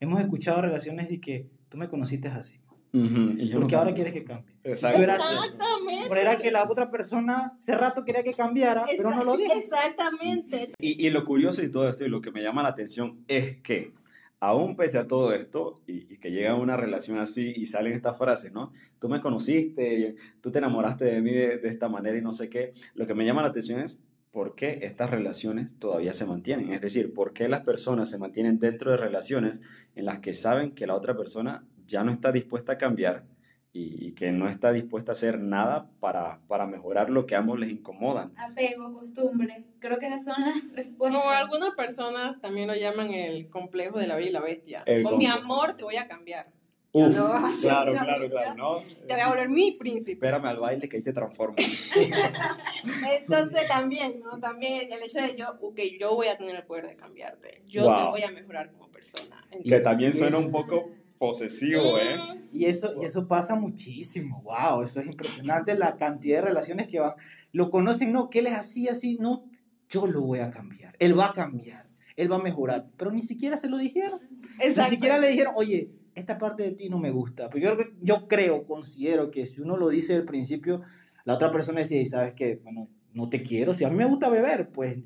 hemos 0.00 0.20
escuchado 0.20 0.62
relaciones 0.62 1.08
de 1.08 1.20
que 1.20 1.46
tú 1.68 1.76
me 1.78 1.88
conociste 1.88 2.28
así. 2.28 2.58
Y 2.90 3.48
yo 3.48 3.58
Porque 3.60 3.72
no- 3.74 3.78
ahora 3.80 3.94
quieres 3.94 4.14
que 4.14 4.24
cambie. 4.24 4.54
Era- 4.64 4.72
Exactamente. 4.72 6.08
Por 6.08 6.16
era 6.18 6.38
que 6.38 6.50
la 6.50 6.64
otra 6.68 6.90
persona 6.90 7.52
hace 7.58 7.72
rato 7.76 8.02
quería 8.04 8.22
que 8.22 8.32
cambiara, 8.32 8.86
pero 8.96 9.10
no 9.10 9.24
lo 9.24 9.36
dijo. 9.36 9.52
Exactamente. 9.54 10.72
Y, 10.78 11.06
y 11.06 11.10
lo 11.10 11.24
curioso 11.24 11.62
y 11.62 11.70
todo 11.70 11.88
esto, 11.88 12.04
y 12.04 12.08
lo 12.08 12.20
que 12.20 12.30
me 12.30 12.42
llama 12.42 12.62
la 12.62 12.70
atención, 12.70 13.22
es 13.28 13.56
que, 13.60 13.92
aún 14.40 14.76
pese 14.76 14.98
a 14.98 15.06
todo 15.06 15.34
esto, 15.34 15.74
y, 15.86 16.12
y 16.12 16.16
que 16.18 16.30
llega 16.30 16.54
una 16.54 16.76
relación 16.76 17.18
así 17.18 17.52
y 17.54 17.66
salen 17.66 17.92
estas 17.92 18.16
frases, 18.16 18.52
¿no? 18.52 18.72
Tú 18.98 19.08
me 19.10 19.20
conociste, 19.20 20.16
tú 20.40 20.50
te 20.50 20.58
enamoraste 20.58 21.04
de 21.04 21.20
mí 21.20 21.32
de, 21.32 21.58
de 21.58 21.68
esta 21.68 21.88
manera 21.88 22.16
y 22.16 22.22
no 22.22 22.32
sé 22.32 22.48
qué. 22.48 22.72
Lo 22.94 23.06
que 23.06 23.14
me 23.14 23.24
llama 23.26 23.42
la 23.42 23.48
atención 23.48 23.80
es 23.80 24.00
por 24.30 24.54
qué 24.54 24.80
estas 24.82 25.10
relaciones 25.10 25.78
todavía 25.78 26.12
se 26.12 26.26
mantienen. 26.26 26.72
Es 26.72 26.80
decir, 26.80 27.14
por 27.14 27.32
qué 27.32 27.48
las 27.48 27.60
personas 27.60 28.10
se 28.10 28.18
mantienen 28.18 28.58
dentro 28.58 28.90
de 28.90 28.96
relaciones 28.96 29.60
en 29.94 30.04
las 30.04 30.18
que 30.20 30.34
saben 30.34 30.72
que 30.72 30.86
la 30.86 30.94
otra 30.94 31.16
persona 31.16 31.66
ya 31.86 32.04
no 32.04 32.12
está 32.12 32.32
dispuesta 32.32 32.72
a 32.72 32.78
cambiar 32.78 33.24
y, 33.72 34.08
y 34.08 34.12
que 34.12 34.32
no 34.32 34.48
está 34.48 34.72
dispuesta 34.72 35.12
a 35.12 35.14
hacer 35.14 35.40
nada 35.40 35.90
para, 36.00 36.40
para 36.48 36.66
mejorar 36.66 37.10
lo 37.10 37.26
que 37.26 37.34
a 37.34 37.38
ambos 37.38 37.58
les 37.58 37.70
incomodan. 37.70 38.32
Apego, 38.36 38.92
costumbre. 38.92 39.66
Creo 39.78 39.98
que 39.98 40.06
esas 40.06 40.24
son 40.24 40.44
las 40.44 40.54
respuestas. 40.74 40.96
Como 40.98 41.30
algunas 41.30 41.74
personas 41.74 42.40
también 42.40 42.68
lo 42.68 42.74
llaman 42.74 43.12
el 43.12 43.48
complejo 43.48 43.98
de 43.98 44.06
la 44.06 44.16
bella 44.16 44.28
y 44.28 44.32
la 44.32 44.40
bestia. 44.40 44.82
El 44.86 45.02
Con 45.02 45.18
mi 45.18 45.26
amor 45.26 45.76
te 45.76 45.84
voy 45.84 45.96
a 45.96 46.06
cambiar. 46.06 46.57
Uf, 47.06 47.16
no 47.16 47.24
vas 47.28 47.44
a 47.44 47.48
hacer 47.48 47.60
claro, 47.70 47.92
una 47.92 48.02
claro, 48.04 48.30
claro, 48.30 48.54
¿no? 48.56 48.76
Te 49.06 49.14
voy 49.14 49.20
a 49.22 49.28
volver 49.28 49.48
mi 49.48 49.72
príncipe. 49.72 50.12
Espérame 50.12 50.46
al 50.46 50.58
baile 50.58 50.88
que 50.88 50.96
ahí 50.96 51.02
te 51.02 51.12
transformo. 51.12 51.56
Entonces 53.18 53.68
también, 53.68 54.20
¿no? 54.20 54.38
También 54.40 54.92
el 54.92 55.02
hecho 55.02 55.18
de 55.20 55.36
yo, 55.36 55.54
ok, 55.60 55.78
yo 55.98 56.14
voy 56.14 56.28
a 56.28 56.36
tener 56.36 56.56
el 56.56 56.64
poder 56.64 56.88
de 56.88 56.96
cambiarte. 56.96 57.62
Yo 57.66 57.84
Wow. 57.84 57.96
te 57.96 58.02
voy 58.10 58.22
a 58.22 58.30
mejorar 58.30 58.70
como 58.72 58.88
persona. 58.90 59.44
que 59.50 59.56
Entonces, 59.58 59.82
también 59.82 60.12
suena 60.12 60.38
un 60.38 60.50
poco 60.50 60.90
posesivo, 61.18 61.98
¿eh? 61.98 62.18
Y 62.52 62.66
eso, 62.66 62.94
y 63.00 63.04
eso 63.04 63.26
pasa 63.26 63.54
muchísimo. 63.56 64.42
Wow, 64.42 64.82
eso 64.82 65.00
es 65.00 65.06
impresionante 65.06 65.74
la 65.74 65.96
cantidad 65.96 66.38
de 66.38 66.42
relaciones 66.48 66.88
que 66.88 67.00
van. 67.00 67.14
Lo 67.52 67.70
conocen, 67.70 68.12
no, 68.12 68.30
que 68.30 68.40
él 68.40 68.46
es 68.48 68.54
así, 68.54 68.88
así, 68.88 69.16
no. 69.20 69.44
Yo 69.88 70.06
lo 70.06 70.20
voy 70.22 70.40
a 70.40 70.50
cambiar. 70.50 70.94
Él 70.98 71.18
va 71.18 71.28
a 71.28 71.32
cambiar. 71.32 71.86
Él 72.16 72.30
va 72.30 72.36
a 72.36 72.42
mejorar. 72.42 72.86
Pero 72.96 73.10
ni 73.10 73.22
siquiera 73.22 73.56
se 73.56 73.68
lo 73.68 73.78
dijeron. 73.78 74.20
Exacto. 74.60 74.90
Ni 74.90 74.96
siquiera 74.96 75.18
le 75.18 75.28
dijeron, 75.28 75.54
oye, 75.56 75.90
esta 76.18 76.38
parte 76.38 76.62
de 76.64 76.72
ti 76.72 76.88
no 76.88 76.98
me 76.98 77.10
gusta. 77.10 77.48
Pero 77.50 77.64
yo, 77.64 77.76
creo- 77.76 77.92
yo 78.00 78.28
creo, 78.28 78.64
considero 78.66 79.30
que 79.30 79.46
si 79.46 79.60
uno 79.60 79.76
lo 79.76 79.88
dice 79.88 80.14
al 80.16 80.24
principio, 80.24 80.82
la 81.24 81.34
otra 81.34 81.50
persona 81.52 81.80
y 81.82 82.06
sabes 82.06 82.34
que, 82.34 82.56
bueno, 82.62 82.88
no 83.14 83.28
te 83.28 83.42
quiero. 83.42 83.74
Si 83.74 83.84
a 83.84 83.90
mí 83.90 83.96
me 83.96 84.04
gusta 84.06 84.28
beber, 84.28 84.70
pues 84.70 84.98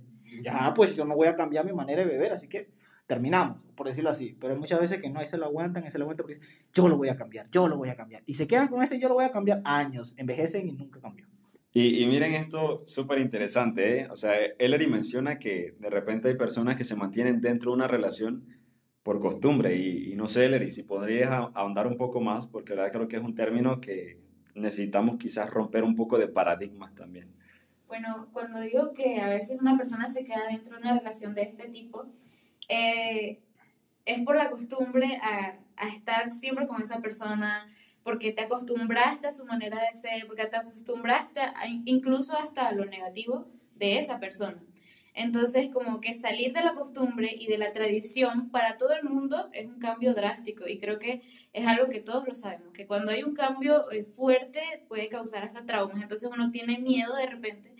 ya, 0.43 0.73
pues 0.75 0.95
yo 0.97 1.05
no 1.05 1.15
voy 1.17 1.29
a 1.29 1.37
cambiar 1.37 1.65
mi 1.65 1.73
manera 1.73 2.03
de 2.05 2.09
beber. 2.09 2.33
Así 2.33 2.49
que 2.49 2.69
terminamos, 3.07 3.59
por 3.75 3.89
decirlo 3.89 4.11
así. 4.11 4.37
Pero 4.41 4.55
hay 4.55 4.59
muchas 4.59 4.81
veces 4.81 5.01
que 5.01 5.11
no, 5.11 5.21
ahí 5.21 5.27
se 5.27 5.37
lo 5.37 5.47
aguantan, 5.47 5.85
ahí 5.85 5.91
se 5.91 5.99
lo 5.99 6.05
aguantan, 6.05 6.27
porque 6.27 6.41
yo 6.73 6.89
lo 6.89 6.97
voy 6.97 7.09
a 7.09 7.17
cambiar, 7.17 7.47
yo 7.51 7.69
lo 7.69 7.77
voy 7.77 7.89
a 7.89 7.97
cambiar. 7.97 8.23
Y 8.27 8.35
se 8.35 8.47
quedan 8.47 8.69
con 8.69 8.83
ese 8.83 8.99
yo 9.01 9.09
lo 9.09 9.15
voy 9.15 9.25
a 9.25 9.33
cambiar 9.33 9.61
años, 9.65 10.15
envejecen 10.17 10.69
y 10.69 10.73
nunca 10.73 11.01
cambió. 11.01 11.27
Y, 11.75 12.03
y 12.03 12.07
miren 12.07 12.35
esto 12.35 12.83
súper 12.87 13.19
interesante, 13.19 14.01
¿eh? 14.01 14.09
O 14.11 14.17
sea, 14.17 14.33
Ellery 14.59 14.87
menciona 14.87 15.39
que 15.39 15.75
de 15.81 15.89
repente 15.91 16.29
hay 16.29 16.37
personas 16.37 16.77
que 16.77 16.85
se 16.85 16.95
mantienen 16.97 17.41
dentro 17.41 17.71
de 17.71 17.77
una 17.77 17.89
relación 17.89 18.45
por 19.03 19.21
costumbre. 19.21 19.77
Y, 19.77 20.13
y 20.13 20.17
no 20.17 20.27
sé, 20.29 20.47
Ellery, 20.47 20.71
si 20.73 20.83
podrías 20.83 21.31
ahondar 21.55 21.87
un 21.87 21.97
poco 21.97 22.21
más, 22.21 22.47
porque 22.47 22.75
la 22.75 22.83
verdad 22.83 22.93
creo 22.97 23.09
que 23.09 23.17
es 23.17 23.23
un 23.23 23.35
término 23.35 23.81
que 23.81 24.19
necesitamos 24.55 25.17
quizás 25.17 25.49
romper 25.51 25.85
un 25.85 25.95
poco 25.95 26.19
de 26.19 26.29
paradigmas 26.29 26.95
también. 26.95 27.29
Bueno, 27.87 28.29
cuando 28.33 28.61
digo 28.61 28.93
que 28.93 29.21
a 29.21 29.29
veces 29.29 29.61
una 29.61 29.77
persona 29.77 30.09
se 30.09 30.25
queda 30.25 30.47
dentro 30.49 30.77
de 30.77 30.83
una 30.83 30.99
relación 30.99 31.35
de 31.35 31.43
este 31.43 31.69
tipo, 31.69 32.07
eh, 32.69 33.41
es 34.05 34.19
por 34.25 34.37
la 34.37 34.51
costumbre 34.51 35.19
a, 35.23 35.59
a 35.77 35.89
estar 35.89 36.31
siempre 36.33 36.67
con 36.67 36.83
esa 36.83 37.01
persona, 37.01 37.67
porque 38.03 38.33
te 38.33 38.43
acostumbraste 38.43 39.29
a 39.29 39.33
su 39.33 39.45
manera 39.47 39.79
de 39.81 39.95
ser, 39.95 40.27
porque 40.27 40.47
te 40.47 40.57
acostumbraste 40.57 41.41
a- 41.41 41.67
incluso 41.85 42.37
hasta 42.37 42.69
a 42.69 42.73
lo 42.73 42.85
negativo 42.85 43.47
de 43.77 43.99
esa 43.99 44.19
persona. 44.21 44.63
Entonces, 45.15 45.69
como 45.73 46.01
que 46.01 46.15
salir 46.15 46.53
de 46.53 46.63
la 46.63 46.75
costumbre 46.75 47.35
y 47.39 47.47
de 47.47 47.59
la 47.59 47.73
tradición 47.73 48.51
para 48.51 48.77
todo 48.79 48.93
el 48.95 49.05
mundo 49.05 49.51
es 49.53 49.67
un 49.67 49.79
cambio 49.79 50.15
drástico 50.15 50.67
y 50.67 50.79
creo 50.79 50.99
que 50.99 51.21
es 51.53 51.67
algo 51.67 51.89
que 51.89 52.01
todos 52.01 52.27
lo 52.27 52.35
sabemos, 52.35 52.73
que 52.73 52.87
cuando 52.87 53.11
hay 53.13 53.23
un 53.23 53.35
cambio 53.35 53.91
eh, 53.91 54.05
fuerte 54.05 54.61
puede 54.89 55.09
causar 55.09 55.45
hasta 55.45 55.67
traumas, 55.67 56.03
entonces 56.03 56.31
uno 56.33 56.51
tiene 56.51 56.79
miedo 56.79 57.15
de 57.15 57.27
repente 57.27 57.73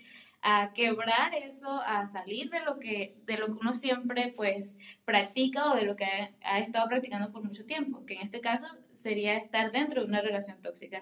a 0.43 0.73
quebrar 0.73 1.33
eso, 1.33 1.81
a 1.81 2.05
salir 2.05 2.49
de 2.49 2.59
lo 2.59 2.77
que, 2.77 3.15
de 3.25 3.37
lo 3.37 3.47
que 3.47 3.53
uno 3.61 3.73
siempre 3.73 4.33
pues 4.35 4.75
practica 5.05 5.71
o 5.71 5.75
de 5.75 5.83
lo 5.83 5.95
que 5.95 6.05
ha, 6.05 6.59
estado 6.59 6.87
practicando 6.89 7.31
por 7.31 7.43
mucho 7.43 7.65
tiempo, 7.65 8.05
que 8.05 8.15
en 8.15 8.23
este 8.23 8.41
caso 8.41 8.65
sería 8.91 9.37
estar 9.37 9.71
dentro 9.71 10.01
de 10.01 10.07
una 10.07 10.21
relación 10.21 10.61
tóxica. 10.61 11.01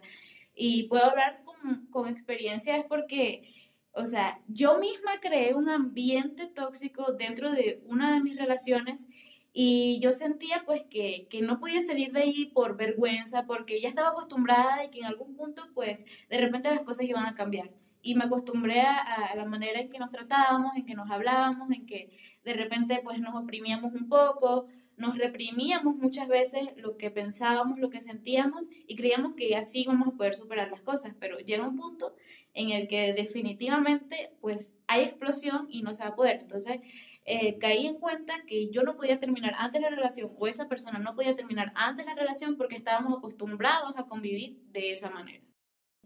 Y 0.54 0.84
puedo 0.84 1.06
hablar 1.06 1.42
con, 1.44 1.88
con 1.88 2.08
experiencia 2.08 2.78
es 2.78 2.86
porque, 2.86 3.44
o 3.94 4.06
sea, 4.06 4.40
yo 4.48 4.80
misma 4.80 5.20
creé 5.22 5.54
un 5.54 5.70
ambiente 5.70 6.48
tóxico 6.48 7.14
dentro 7.14 7.52
de 7.52 7.84
una 7.88 8.14
de 8.14 8.22
mis 8.22 8.38
relaciones 8.38 9.08
y 9.54 10.00
yo 10.00 10.14
sentía 10.14 10.64
pues 10.66 10.84
que, 10.90 11.28
que 11.30 11.42
no 11.42 11.60
podía 11.60 11.82
salir 11.82 12.14
de 12.14 12.22
ahí 12.22 12.46
por 12.54 12.78
vergüenza, 12.78 13.46
porque 13.46 13.82
ya 13.82 13.90
estaba 13.90 14.10
acostumbrada 14.10 14.86
y 14.86 14.90
que 14.90 15.00
en 15.00 15.06
algún 15.06 15.36
punto 15.36 15.64
pues 15.74 16.06
de 16.30 16.40
repente 16.40 16.70
las 16.70 16.84
cosas 16.84 17.06
iban 17.06 17.26
a 17.26 17.36
cambiar. 17.36 17.72
Y 18.02 18.16
me 18.16 18.24
acostumbré 18.24 18.82
a, 18.82 18.98
a 18.98 19.36
la 19.36 19.46
manera 19.46 19.80
en 19.80 19.90
que 19.90 20.00
nos 20.00 20.10
tratábamos, 20.10 20.76
en 20.76 20.86
que 20.86 20.96
nos 20.96 21.12
hablábamos, 21.12 21.70
en 21.72 21.86
que 21.86 22.10
de 22.44 22.54
repente 22.54 23.02
pues 23.04 23.20
nos 23.20 23.36
oprimíamos 23.36 23.94
un 23.94 24.08
poco, 24.10 24.68
nos 25.02 25.18
reprimíamos 25.18 25.98
muchas 25.98 26.28
veces 26.28 26.62
lo 26.78 26.96
que 26.96 27.10
pensábamos, 27.10 27.80
lo 27.80 27.90
que 27.90 28.00
sentíamos 28.00 28.70
y 28.88 28.96
creíamos 28.96 29.36
que 29.36 29.56
así 29.56 29.82
íbamos 29.82 30.08
a 30.08 30.12
poder 30.12 30.36
superar 30.36 30.70
las 30.70 30.82
cosas, 30.82 31.16
pero 31.20 31.40
llega 31.40 31.68
un 31.68 31.76
punto 31.76 32.16
en 32.54 32.70
el 32.70 32.88
que 32.88 33.14
definitivamente 33.14 34.34
pues 34.42 34.78
hay 34.88 35.04
explosión 35.04 35.68
y 35.70 35.82
no 35.82 35.94
se 35.94 36.04
va 36.04 36.10
a 36.10 36.16
poder. 36.16 36.40
Entonces 36.42 36.80
eh, 37.26 37.58
caí 37.58 37.88
en 37.88 37.96
cuenta 37.96 38.34
que 38.46 38.70
yo 38.70 38.84
no 38.84 38.96
podía 38.96 39.18
terminar 39.18 39.56
antes 39.58 39.82
la 39.82 39.90
relación 39.90 40.30
o 40.38 40.48
esa 40.48 40.70
persona 40.70 41.00
no 41.00 41.16
podía 41.16 41.34
terminar 41.34 41.72
antes 41.76 42.06
la 42.06 42.14
relación 42.14 42.56
porque 42.56 42.76
estábamos 42.76 43.18
acostumbrados 43.18 43.94
a 43.98 44.06
convivir 44.06 44.60
de 44.72 44.92
esa 44.92 45.10
manera. 45.10 45.44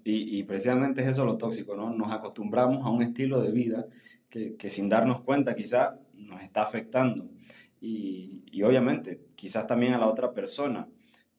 Y, 0.06 0.40
y 0.40 0.44
precisamente 0.44 1.02
es 1.02 1.08
eso 1.08 1.26
lo 1.26 1.38
tóxico, 1.38 1.76
¿no? 1.76 1.92
Nos 1.92 2.12
acostumbramos 2.12 2.86
a 2.86 2.90
un 2.90 3.02
estilo 3.02 3.42
de 3.42 3.52
vida 3.52 3.88
que, 4.30 4.56
que 4.56 4.70
sin 4.70 4.88
darnos 4.88 5.22
cuenta 5.22 5.56
quizá 5.56 6.00
nos 6.14 6.42
está 6.42 6.62
afectando. 6.62 7.30
Y, 7.86 8.43
y 8.52 8.63
obviamente 8.63 9.21
quizás 9.36 9.67
también 9.67 9.93
a 9.93 10.00
la 10.00 10.08
otra 10.08 10.34
persona. 10.34 10.88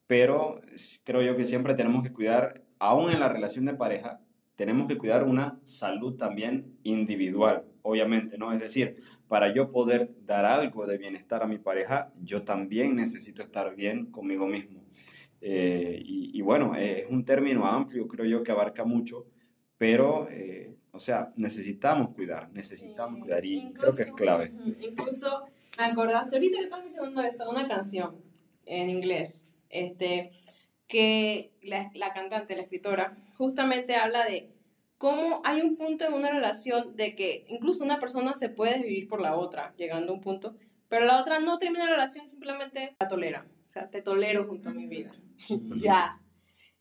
Pero 0.07 0.61
creo 1.05 1.23
yo 1.23 1.37
que 1.37 1.45
siempre 1.45 1.75
tenemos 1.75 2.05
que 2.05 2.13
cuidar, 2.13 2.63
aún 2.79 3.11
en 3.11 3.19
la 3.19 3.29
relación 3.29 3.65
de 3.65 3.75
pareja, 3.75 4.21
tenemos 4.55 4.87
que 4.87 4.97
cuidar 4.97 5.25
una 5.25 5.59
salud 5.65 6.15
también 6.17 6.79
individual, 6.85 7.65
obviamente, 7.83 8.39
¿no? 8.39 8.53
Es 8.53 8.61
decir, 8.61 8.97
para 9.29 9.53
yo 9.53 9.73
poder 9.73 10.15
dar 10.25 10.45
algo 10.45 10.87
de 10.87 10.99
bienestar 10.99 11.43
a 11.43 11.47
mi 11.49 11.59
pareja, 11.59 12.13
yo 12.23 12.43
también 12.43 12.95
necesito 12.95 13.43
estar 13.43 13.75
bien 13.75 14.07
conmigo 14.07 14.47
mismo. 14.47 14.85
Eh, 15.41 16.01
y, 16.05 16.31
y 16.39 16.41
bueno, 16.43 16.75
eh, 16.77 17.01
es 17.01 17.07
un 17.11 17.25
término 17.25 17.67
amplio, 17.67 18.07
creo 18.07 18.25
yo 18.25 18.43
que 18.45 18.53
abarca 18.53 18.85
mucho, 18.85 19.27
pero, 19.77 20.29
eh, 20.31 20.75
o 20.93 20.99
sea, 21.01 21.33
necesitamos 21.37 22.11
cuidar, 22.15 22.51
necesitamos 22.53 23.21
cuidar 23.21 23.45
y 23.45 23.55
incluso- 23.57 23.79
creo 23.81 23.93
que 23.93 24.03
es 24.05 24.13
clave. 24.13 24.53
Incluso, 24.81 25.45
me 25.79 25.85
acordaste, 25.85 26.37
ahorita 26.37 26.59
que 26.59 26.65
estás 26.65 26.81
mencionando 26.81 27.23
eso, 27.23 27.51
una 27.51 27.69
canción 27.69 28.23
en 28.67 28.91
inglés, 28.91 29.47
este, 29.69 30.33
que 30.87 31.53
la, 31.63 31.91
la 31.95 32.13
cantante, 32.13 32.57
la 32.57 32.63
escritora, 32.63 33.17
justamente 33.37 33.97
habla 33.97 34.25
de 34.25 34.53
cómo 34.99 35.43
hay 35.45 35.61
un 35.61 35.77
punto 35.77 36.07
en 36.07 36.15
una 36.15 36.31
relación 36.31 36.97
de 36.97 37.15
que 37.15 37.45
incluso 37.49 37.85
una 37.85 38.01
persona 38.01 38.35
se 38.35 38.49
puede 38.49 38.83
vivir 38.83 39.09
por 39.09 39.21
la 39.21 39.37
otra, 39.37 39.75
llegando 39.77 40.13
a 40.13 40.15
un 40.17 40.21
punto, 40.21 40.57
pero 40.89 41.05
la 41.05 41.21
otra 41.21 41.41
no 41.41 41.59
termina 41.59 41.85
la 41.85 41.91
relación, 41.93 42.29
simplemente 42.29 42.97
la 42.99 43.09
tolera. 43.09 43.47
O 43.69 43.71
sea, 43.71 43.91
te 43.91 44.03
tolero 44.03 44.47
junto 44.47 44.71
a 44.71 44.75
mi 44.75 44.87
vida. 44.87 45.13
ya. 45.77 46.21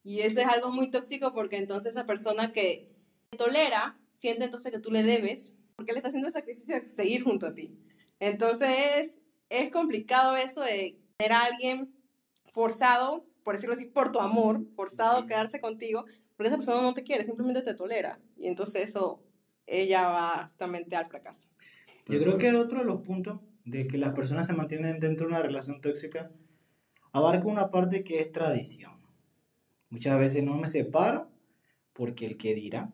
Y 0.03 0.21
eso 0.21 0.39
es 0.39 0.47
algo 0.47 0.71
muy 0.71 0.91
tóxico 0.91 1.33
porque 1.33 1.57
entonces 1.57 1.91
esa 1.91 2.05
persona 2.05 2.53
que 2.53 2.91
te 3.31 3.37
tolera 3.37 3.97
siente 4.13 4.45
entonces 4.45 4.71
que 4.71 4.79
tú 4.79 4.91
le 4.91 5.03
debes 5.03 5.55
porque 5.75 5.91
le 5.91 5.99
está 5.99 6.09
haciendo 6.09 6.27
el 6.27 6.33
sacrificio 6.33 6.79
de 6.79 6.87
seguir 6.95 7.23
junto 7.23 7.47
a 7.47 7.53
ti. 7.53 7.75
Entonces 8.19 9.19
es 9.49 9.71
complicado 9.71 10.35
eso 10.35 10.61
de 10.61 10.97
tener 11.17 11.33
a 11.33 11.41
alguien 11.41 11.93
forzado, 12.51 13.25
por 13.43 13.55
decirlo 13.55 13.73
así, 13.73 13.85
por 13.85 14.11
tu 14.11 14.19
amor, 14.19 14.61
forzado 14.75 15.19
a 15.19 15.27
quedarse 15.27 15.59
contigo, 15.59 16.05
porque 16.35 16.47
esa 16.47 16.57
persona 16.57 16.81
no 16.81 16.93
te 16.93 17.03
quiere, 17.03 17.23
simplemente 17.23 17.61
te 17.61 17.73
tolera. 17.73 18.19
Y 18.37 18.47
entonces 18.47 18.89
eso, 18.89 19.21
ella 19.67 20.07
va 20.07 20.47
justamente 20.47 20.95
al 20.95 21.07
fracaso. 21.07 21.49
Yo 22.07 22.19
creo 22.19 22.37
que 22.37 22.51
otro 22.51 22.79
de 22.79 22.85
los 22.85 23.01
puntos 23.01 23.39
de 23.65 23.87
que 23.87 23.97
las 23.97 24.13
personas 24.13 24.45
se 24.47 24.53
mantienen 24.53 24.99
dentro 24.99 25.25
de 25.25 25.33
una 25.33 25.41
relación 25.41 25.81
tóxica 25.81 26.31
abarca 27.11 27.47
una 27.47 27.71
parte 27.71 28.03
que 28.03 28.19
es 28.19 28.31
tradición. 28.31 29.01
Muchas 29.89 30.19
veces 30.19 30.43
no 30.43 30.55
me 30.55 30.67
separo 30.67 31.29
porque 31.93 32.25
el 32.25 32.37
que 32.37 32.53
dirá, 32.53 32.91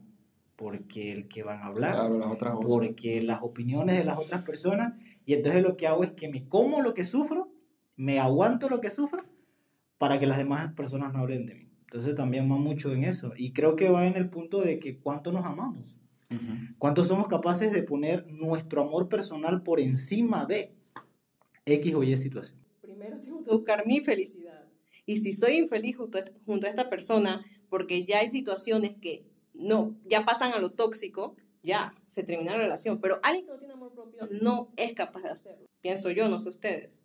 porque 0.62 1.12
el 1.12 1.28
que 1.28 1.42
van 1.42 1.64
a 1.64 1.66
hablar, 1.66 1.96
Claro, 1.96 2.20
las 2.20 2.66
porque 2.68 3.20
las 3.24 3.42
opiniones 3.42 3.98
de 3.98 4.04
las 4.04 4.20
otras 4.20 4.44
personas, 4.44 4.94
y 5.26 5.34
entonces 5.34 5.64
lo 5.64 5.76
que 5.76 5.88
hago 5.88 6.04
es 6.04 6.12
que 6.12 6.30
me 6.30 6.48
como 6.48 6.82
lo 6.82 6.94
que 6.94 7.04
sufro 7.04 7.52
me 7.96 8.20
aguanto 8.20 8.70
lo 8.70 8.80
que 8.80 8.92
sufro 8.92 9.24
para 9.98 10.20
que 10.20 10.28
las 10.28 10.38
demás 10.38 10.72
personas 10.74 11.14
no 11.14 11.20
hablen 11.20 11.48
de 11.48 11.56
mí. 11.56 11.70
Entonces 11.82 12.14
también 12.14 12.50
va 12.52 12.58
mucho 12.58 12.94
en 12.94 13.06
eso. 13.06 13.34
Y 13.36 13.54
creo 13.54 13.76
que 13.76 13.90
va 13.90 14.06
en 14.06 14.16
el 14.16 14.30
punto 14.30 14.62
de 14.62 14.78
que 14.78 15.00
cuánto 15.00 15.32
nos 15.32 15.46
amamos. 15.46 15.96
¿Cuánto 16.78 17.06
somos 17.06 17.28
capaces 17.28 17.74
de 17.74 17.82
poner 17.82 18.28
nuestro 18.28 18.84
amor 18.84 19.10
personal 19.10 19.64
por 19.64 19.80
encima 19.80 20.46
de 20.46 20.76
X 21.66 21.96
o 21.96 22.04
Y 22.04 22.16
situación? 22.18 22.60
Primero 22.82 23.20
tengo 23.20 23.44
que 23.44 23.52
buscar 23.52 23.88
mi 23.88 24.02
felicidad. 24.02 24.64
Y 25.08 25.18
si 25.18 25.34
soy 25.34 25.56
infeliz 25.56 25.98
junto 25.98 26.20
a 26.20 26.70
esta 26.70 26.88
persona, 26.88 27.44
porque 27.68 28.06
ya 28.06 28.20
hay 28.20 28.30
situaciones 28.30 28.96
que 29.02 29.31
no, 29.62 29.96
ya 30.06 30.26
pasan 30.26 30.54
a 30.54 30.60
lo 30.60 30.72
tóxico, 30.72 31.36
ya, 31.64 31.94
se 32.08 32.24
termina 32.24 32.54
la 32.54 32.58
relación. 32.58 33.00
Pero 33.00 33.20
alguien 33.24 33.46
que 33.46 33.52
no 33.52 33.60
tiene 33.60 33.74
amor 33.74 33.94
propio 33.94 34.28
no 34.42 34.70
es 34.76 34.94
capaz 34.94 35.22
de 35.22 35.30
hacerlo. 35.30 35.66
Pienso 35.82 36.12
yo, 36.12 36.28
no 36.28 36.40
sé 36.40 36.50
ustedes. 36.50 37.00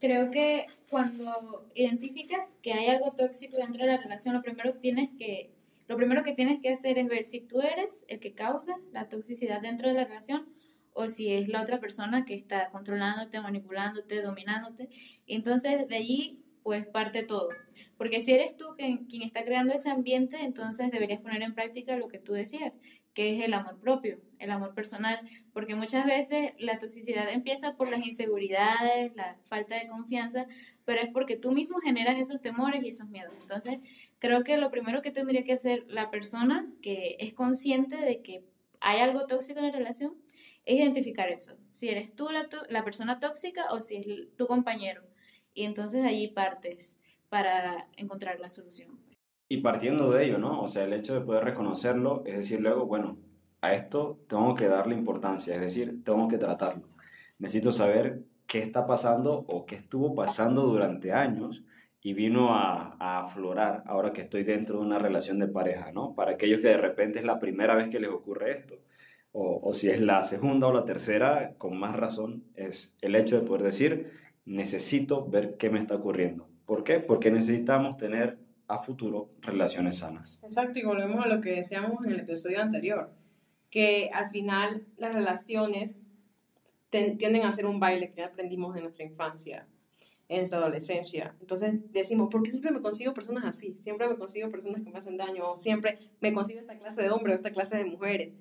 Creo 0.00 0.30
que 0.30 0.66
cuando 0.90 1.66
identificas 1.74 2.46
que 2.62 2.72
hay 2.72 2.88
algo 2.88 3.12
tóxico 3.12 3.56
dentro 3.56 3.84
de 3.84 3.92
la 3.92 3.96
relación, 3.96 4.34
lo 4.34 4.42
primero 4.42 4.74
tienes 4.74 5.10
que 5.18 5.50
lo 5.86 5.96
primero 5.96 6.22
que 6.22 6.32
tienes 6.32 6.60
que 6.60 6.70
hacer 6.70 6.98
es 6.98 7.08
ver 7.08 7.26
si 7.26 7.40
tú 7.40 7.60
eres 7.60 8.06
el 8.08 8.18
que 8.18 8.32
causa 8.32 8.78
la 8.92 9.08
toxicidad 9.08 9.60
dentro 9.60 9.88
de 9.88 9.94
la 9.94 10.04
relación 10.04 10.48
o 10.94 11.08
si 11.08 11.32
es 11.32 11.48
la 11.48 11.62
otra 11.62 11.78
persona 11.78 12.24
que 12.24 12.34
está 12.34 12.70
controlándote, 12.70 13.40
manipulándote, 13.40 14.22
dominándote. 14.22 14.88
Entonces 15.26 15.86
de 15.88 15.96
allí 15.96 16.43
pues 16.64 16.86
parte 16.86 17.22
todo. 17.22 17.50
Porque 17.98 18.20
si 18.20 18.32
eres 18.32 18.56
tú 18.56 18.64
quien, 18.76 19.04
quien 19.04 19.22
está 19.22 19.44
creando 19.44 19.74
ese 19.74 19.90
ambiente, 19.90 20.38
entonces 20.40 20.90
deberías 20.90 21.20
poner 21.20 21.42
en 21.42 21.54
práctica 21.54 21.96
lo 21.96 22.08
que 22.08 22.18
tú 22.18 22.32
decías, 22.32 22.80
que 23.12 23.34
es 23.34 23.44
el 23.44 23.52
amor 23.52 23.78
propio, 23.78 24.18
el 24.38 24.50
amor 24.50 24.74
personal, 24.74 25.20
porque 25.52 25.74
muchas 25.74 26.06
veces 26.06 26.52
la 26.58 26.78
toxicidad 26.78 27.30
empieza 27.30 27.76
por 27.76 27.90
las 27.90 28.04
inseguridades, 28.04 29.14
la 29.14 29.36
falta 29.44 29.76
de 29.76 29.86
confianza, 29.86 30.46
pero 30.86 31.02
es 31.02 31.10
porque 31.10 31.36
tú 31.36 31.52
mismo 31.52 31.78
generas 31.80 32.18
esos 32.18 32.40
temores 32.40 32.82
y 32.82 32.88
esos 32.88 33.08
miedos. 33.10 33.34
Entonces, 33.42 33.78
creo 34.18 34.42
que 34.42 34.56
lo 34.56 34.70
primero 34.70 35.02
que 35.02 35.12
tendría 35.12 35.44
que 35.44 35.52
hacer 35.52 35.84
la 35.86 36.10
persona 36.10 36.66
que 36.80 37.16
es 37.20 37.34
consciente 37.34 37.96
de 37.96 38.22
que 38.22 38.42
hay 38.80 39.00
algo 39.00 39.26
tóxico 39.26 39.60
en 39.60 39.66
la 39.66 39.72
relación 39.72 40.14
es 40.64 40.78
identificar 40.78 41.28
eso. 41.28 41.58
Si 41.72 41.90
eres 41.90 42.14
tú 42.14 42.30
la, 42.30 42.48
la 42.70 42.84
persona 42.84 43.20
tóxica 43.20 43.66
o 43.70 43.82
si 43.82 43.96
es 43.96 44.36
tu 44.36 44.46
compañero 44.46 45.02
y 45.54 45.64
entonces 45.64 46.04
allí 46.04 46.28
partes 46.28 47.00
para 47.28 47.88
encontrar 47.96 48.40
la 48.40 48.50
solución. 48.50 48.98
Y 49.48 49.58
partiendo 49.58 50.10
de 50.10 50.24
ello, 50.24 50.38
¿no? 50.38 50.60
O 50.60 50.68
sea, 50.68 50.84
el 50.84 50.92
hecho 50.92 51.14
de 51.14 51.20
poder 51.20 51.44
reconocerlo 51.44 52.22
es 52.26 52.36
decir 52.36 52.60
luego, 52.60 52.86
bueno, 52.86 53.18
a 53.60 53.72
esto 53.72 54.20
tengo 54.28 54.54
que 54.54 54.68
darle 54.68 54.94
importancia, 54.94 55.54
es 55.54 55.60
decir, 55.60 56.02
tengo 56.04 56.28
que 56.28 56.38
tratarlo. 56.38 56.88
Necesito 57.38 57.72
saber 57.72 58.24
qué 58.46 58.58
está 58.58 58.86
pasando 58.86 59.44
o 59.48 59.64
qué 59.66 59.76
estuvo 59.76 60.14
pasando 60.14 60.62
durante 60.62 61.12
años 61.12 61.64
y 62.02 62.12
vino 62.12 62.54
a, 62.54 62.96
a, 63.00 63.20
aflorar 63.20 63.82
ahora 63.86 64.12
que 64.12 64.20
estoy 64.20 64.44
dentro 64.44 64.78
de 64.78 64.84
una 64.84 64.98
relación 64.98 65.38
de 65.38 65.48
pareja, 65.48 65.92
¿no? 65.92 66.14
Para 66.14 66.32
aquellos 66.32 66.60
que 66.60 66.68
de 66.68 66.76
repente 66.76 67.18
es 67.18 67.24
la 67.24 67.38
primera 67.38 67.74
vez 67.74 67.88
que 67.88 68.00
les 68.00 68.10
ocurre 68.10 68.52
esto, 68.52 68.78
o, 69.32 69.60
o 69.62 69.74
si 69.74 69.88
es 69.88 70.00
la 70.00 70.22
segunda 70.22 70.66
o 70.66 70.72
la 70.72 70.84
tercera, 70.84 71.54
con 71.56 71.78
más 71.78 71.96
razón, 71.96 72.44
es 72.54 72.94
el 73.00 73.16
hecho 73.16 73.40
de 73.40 73.46
poder 73.46 73.62
decir, 73.62 74.12
necesito 74.44 75.26
ver 75.26 75.56
qué 75.56 75.70
me 75.70 75.78
está 75.78 75.94
ocurriendo. 75.94 76.48
¿Por 76.66 76.84
qué? 76.84 77.00
Porque 77.06 77.30
necesitamos 77.30 77.96
tener 77.96 78.38
a 78.68 78.78
futuro 78.78 79.30
relaciones 79.40 79.98
sanas. 79.98 80.40
Exacto, 80.42 80.78
y 80.78 80.84
volvemos 80.84 81.24
a 81.24 81.28
lo 81.28 81.40
que 81.40 81.50
decíamos 81.50 82.04
en 82.04 82.12
el 82.12 82.20
episodio 82.20 82.62
anterior, 82.62 83.10
que 83.70 84.10
al 84.12 84.30
final 84.30 84.86
las 84.96 85.12
relaciones 85.12 86.06
tienden 86.90 87.42
a 87.42 87.52
ser 87.52 87.66
un 87.66 87.80
baile 87.80 88.12
que 88.12 88.22
aprendimos 88.22 88.76
en 88.76 88.84
nuestra 88.84 89.04
infancia, 89.04 89.66
en 90.28 90.38
nuestra 90.38 90.58
adolescencia. 90.60 91.34
Entonces 91.40 91.92
decimos, 91.92 92.28
¿por 92.30 92.42
qué 92.42 92.50
siempre 92.50 92.70
me 92.70 92.80
consigo 92.80 93.12
personas 93.12 93.44
así? 93.44 93.76
Siempre 93.82 94.08
me 94.08 94.16
consigo 94.16 94.50
personas 94.50 94.82
que 94.82 94.90
me 94.90 94.98
hacen 94.98 95.16
daño, 95.16 95.50
o 95.50 95.56
siempre 95.56 95.98
me 96.20 96.32
consigo 96.32 96.60
esta 96.60 96.78
clase 96.78 97.02
de 97.02 97.10
hombres 97.10 97.34
o 97.34 97.36
esta 97.36 97.50
clase 97.50 97.76
de 97.76 97.84
mujeres. 97.84 98.32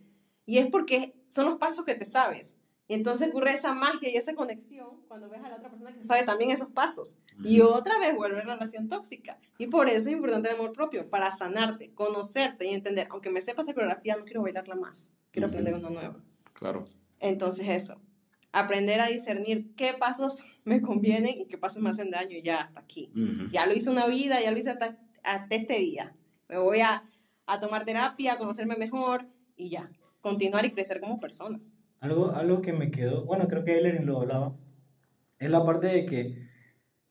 Y 0.46 0.60
es 0.60 0.68
porque 0.68 1.14
son 1.28 1.46
los 1.46 1.58
pasos 1.58 1.84
que 1.84 1.96
te 1.96 2.06
sabes. 2.06 2.58
Y 2.88 2.96
entonces 2.96 3.30
ocurre 3.30 3.52
esa 3.52 3.74
magia 3.74 4.10
y 4.10 4.18
esa 4.18 4.34
conexión 4.36 5.02
cuando 5.08 5.30
ves 5.30 5.42
a 5.44 5.50
la 5.50 5.56
otra 5.56 5.70
persona 5.70 5.94
que 5.94 6.04
sabe 6.04 6.24
también 6.24 6.52
esos 6.52 6.70
pasos. 6.70 7.18
Y 7.44 7.62
otra 7.62 7.98
vez 7.98 8.14
vuelve 8.16 8.38
la 8.44 8.56
relación 8.56 8.90
tóxica. 8.90 9.40
Y 9.58 9.68
por 9.68 9.88
eso 9.88 10.10
es 10.10 10.16
importante 10.16 10.50
el 10.50 10.56
amor 10.56 10.74
propio, 10.74 11.10
para 11.10 11.32
sanarte, 11.32 11.94
conocerte 11.94 12.66
y 12.66 12.74
entender, 12.74 13.08
aunque 13.10 13.30
me 13.30 13.42
sepa 13.42 13.62
esta 13.62 13.74
coreografía, 13.74 14.18
no 14.18 14.26
quiero 14.26 14.42
bailarla 14.42 14.76
más, 14.76 15.14
quiero 15.32 15.48
aprender 15.48 15.74
una 15.76 15.90
nueva. 15.90 16.22
Claro. 16.54 16.84
Entonces 17.20 17.68
eso, 17.70 18.02
aprender 18.52 19.00
a 19.00 19.08
discernir 19.08 19.74
qué 19.76 19.94
pasos 19.94 20.46
me 20.66 20.82
convienen 20.82 21.42
y 21.42 21.48
qué 21.48 21.58
pasos 21.58 21.82
me 21.82 21.90
hacen 21.90 22.12
daño 22.12 22.38
ya 22.44 22.62
hasta 22.62 22.82
aquí. 22.82 23.12
Ya 23.52 23.66
lo 23.66 23.74
hice 23.74 23.90
una 23.90 24.08
vida, 24.08 24.42
ya 24.42 24.52
lo 24.52 24.58
hice 24.58 24.72
hasta, 24.72 24.98
hasta 25.24 25.56
este 25.56 25.80
día. 25.80 26.16
Me 26.50 26.58
voy 26.58 26.82
a, 26.82 27.04
a 27.46 27.60
tomar 27.62 27.86
terapia, 27.86 28.34
a 28.34 28.38
conocerme 28.38 28.76
mejor 28.76 29.26
y 29.56 29.70
ya, 29.70 29.90
continuar 30.22 30.66
y 30.66 30.72
crecer 30.72 31.00
como 31.00 31.20
persona. 31.20 31.60
Algo, 32.04 32.32
algo 32.36 32.62
que 32.62 32.74
me 32.74 32.92
quedó, 32.92 33.24
bueno, 33.24 33.48
creo 33.48 33.64
que 33.64 33.78
Ellerin 33.78 34.06
lo 34.06 34.20
hablaba, 34.20 34.54
es 35.40 35.50
la 35.50 35.66
parte 35.66 35.88
de 35.88 36.06
que 36.06 36.50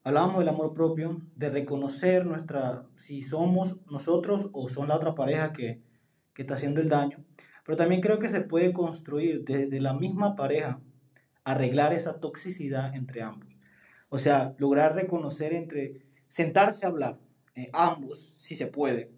hablábamos 0.04 0.40
del 0.40 0.50
amor 0.50 0.74
propio, 0.74 1.22
de 1.34 1.48
reconocer 1.48 2.26
nuestra, 2.26 2.84
si 2.96 3.22
somos 3.22 3.80
nosotros 3.86 4.50
o 4.52 4.68
son 4.68 4.88
la 4.88 4.96
otra 4.96 5.14
pareja 5.14 5.54
que, 5.54 5.80
que 6.34 6.42
está 6.42 6.56
haciendo 6.56 6.82
el 6.82 6.90
daño, 6.90 7.24
pero 7.64 7.78
también 7.78 8.02
creo 8.02 8.18
que 8.18 8.28
se 8.28 8.42
puede 8.42 8.74
construir 8.74 9.46
desde 9.46 9.80
la 9.80 9.94
misma 9.94 10.36
pareja, 10.36 10.82
arreglar 11.42 11.94
esa 11.94 12.20
toxicidad 12.20 12.94
entre 12.94 13.22
ambos. 13.22 13.56
O 14.10 14.18
sea, 14.18 14.54
lograr 14.58 14.94
reconocer 14.94 15.54
entre, 15.54 16.02
sentarse 16.28 16.84
a 16.84 16.90
hablar, 16.90 17.18
eh, 17.54 17.70
ambos, 17.72 18.34
si 18.36 18.56
se 18.56 18.66
puede, 18.66 19.10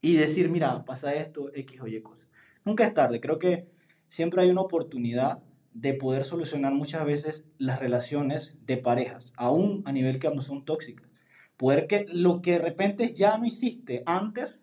y 0.00 0.14
decir, 0.14 0.48
mira, 0.50 0.84
pasa 0.84 1.12
esto, 1.14 1.50
X 1.52 1.80
o 1.80 1.88
Y 1.88 2.00
cosas. 2.00 2.28
Nunca 2.64 2.86
es 2.86 2.94
tarde, 2.94 3.20
creo 3.20 3.40
que 3.40 3.79
siempre 4.10 4.42
hay 4.42 4.50
una 4.50 4.60
oportunidad 4.60 5.42
de 5.72 5.94
poder 5.94 6.24
solucionar 6.24 6.74
muchas 6.74 7.04
veces 7.04 7.44
las 7.56 7.78
relaciones 7.78 8.56
de 8.66 8.76
parejas, 8.76 9.32
aún 9.36 9.82
a 9.86 9.92
nivel 9.92 10.18
que 10.18 10.28
no 10.34 10.42
son 10.42 10.64
tóxicas. 10.64 11.08
Poder 11.56 11.86
que 11.86 12.06
lo 12.12 12.42
que 12.42 12.52
de 12.52 12.58
repente 12.58 13.14
ya 13.14 13.38
no 13.38 13.46
hiciste 13.46 14.02
antes, 14.04 14.62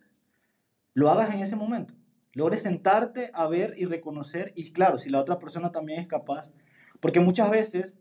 lo 0.93 1.10
hagas 1.10 1.33
en 1.33 1.39
ese 1.39 1.55
momento. 1.55 1.93
Logres 2.33 2.62
sentarte 2.62 3.31
a 3.33 3.47
ver 3.47 3.73
y 3.77 3.86
reconocer, 3.86 4.51
y 4.55 4.71
claro, 4.71 4.99
si 4.99 5.10
la 5.10 5.21
otra 5.21 5.39
persona 5.39 5.71
también 5.71 5.99
es 5.99 6.07
capaz, 6.07 6.51
porque 6.99 7.19
muchas 7.19 7.49
veces 7.49 7.95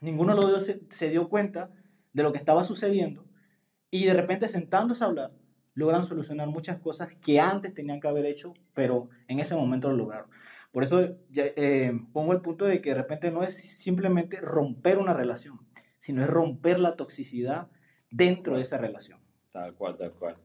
ninguno 0.00 0.34
los 0.34 0.50
dos 0.50 0.66
se, 0.66 0.82
se 0.90 1.08
dio 1.08 1.28
cuenta 1.28 1.70
de 2.12 2.22
lo 2.22 2.32
que 2.32 2.38
estaba 2.38 2.64
sucediendo, 2.64 3.24
y 3.90 4.04
de 4.04 4.14
repente 4.14 4.48
sentándose 4.48 5.04
a 5.04 5.06
hablar, 5.06 5.32
logran 5.74 6.04
solucionar 6.04 6.48
muchas 6.48 6.78
cosas 6.78 7.08
que 7.16 7.40
antes 7.40 7.74
tenían 7.74 8.00
que 8.00 8.08
haber 8.08 8.26
hecho, 8.26 8.54
pero 8.74 9.08
en 9.28 9.40
ese 9.40 9.54
momento 9.54 9.88
lo 9.88 9.96
lograron. 9.96 10.30
Por 10.72 10.84
eso 10.84 11.16
eh, 11.34 11.92
pongo 12.12 12.32
el 12.32 12.40
punto 12.40 12.64
de 12.64 12.80
que 12.80 12.90
de 12.90 12.96
repente 12.96 13.30
no 13.30 13.42
es 13.42 13.56
simplemente 13.56 14.40
romper 14.40 14.98
una 14.98 15.12
relación, 15.12 15.58
sino 15.98 16.22
es 16.22 16.28
romper 16.28 16.78
la 16.78 16.96
toxicidad 16.96 17.68
dentro 18.10 18.56
de 18.56 18.62
esa 18.62 18.78
relación. 18.78 19.18
Tal 19.50 19.74
cual, 19.74 19.96
tal 19.96 20.12
cual. 20.12 20.36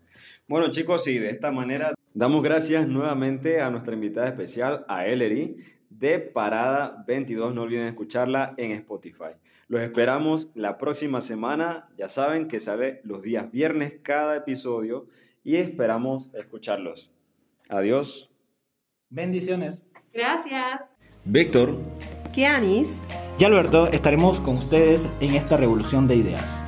Bueno 0.48 0.70
chicos, 0.70 1.08
y 1.08 1.20
de 1.20 1.30
esta 1.30 1.52
manera 1.52 1.94
damos 2.14 2.42
gracias 2.42 2.88
nuevamente 2.88 3.62
a 3.62 3.70
nuestra 3.70 3.94
invitada 3.94 4.28
especial, 4.28 4.84
a 4.88 5.06
Ellery, 5.06 5.58
de 5.90 6.20
Parada 6.20 7.04
22. 7.08 7.54
No 7.54 7.64
olviden 7.64 7.88
escucharla 7.88 8.56
en 8.58 8.72
Spotify. 8.72 9.36
Los 9.68 9.82
esperamos 9.82 10.52
la 10.56 10.78
próxima 10.78 11.22
semana. 11.22 11.88
Ya 11.98 12.10
saben 12.10 12.48
que 12.48 12.60
sale 12.60 13.02
los 13.04 13.22
días 13.22 13.52
viernes 13.52 13.96
cada 14.02 14.36
episodio 14.36 15.08
y 15.44 15.58
esperamos 15.58 16.32
escucharlos. 16.34 17.12
Adiós. 17.70 18.32
Bendiciones. 19.10 19.82
Gracias. 20.16 20.80
Víctor. 21.26 21.76
Kianis. 22.34 22.98
Y 23.38 23.44
Alberto 23.44 23.88
estaremos 23.88 24.40
con 24.40 24.58
ustedes 24.58 25.06
en 25.20 25.36
esta 25.36 25.58
revolución 25.58 26.08
de 26.08 26.16
ideas. 26.16 26.65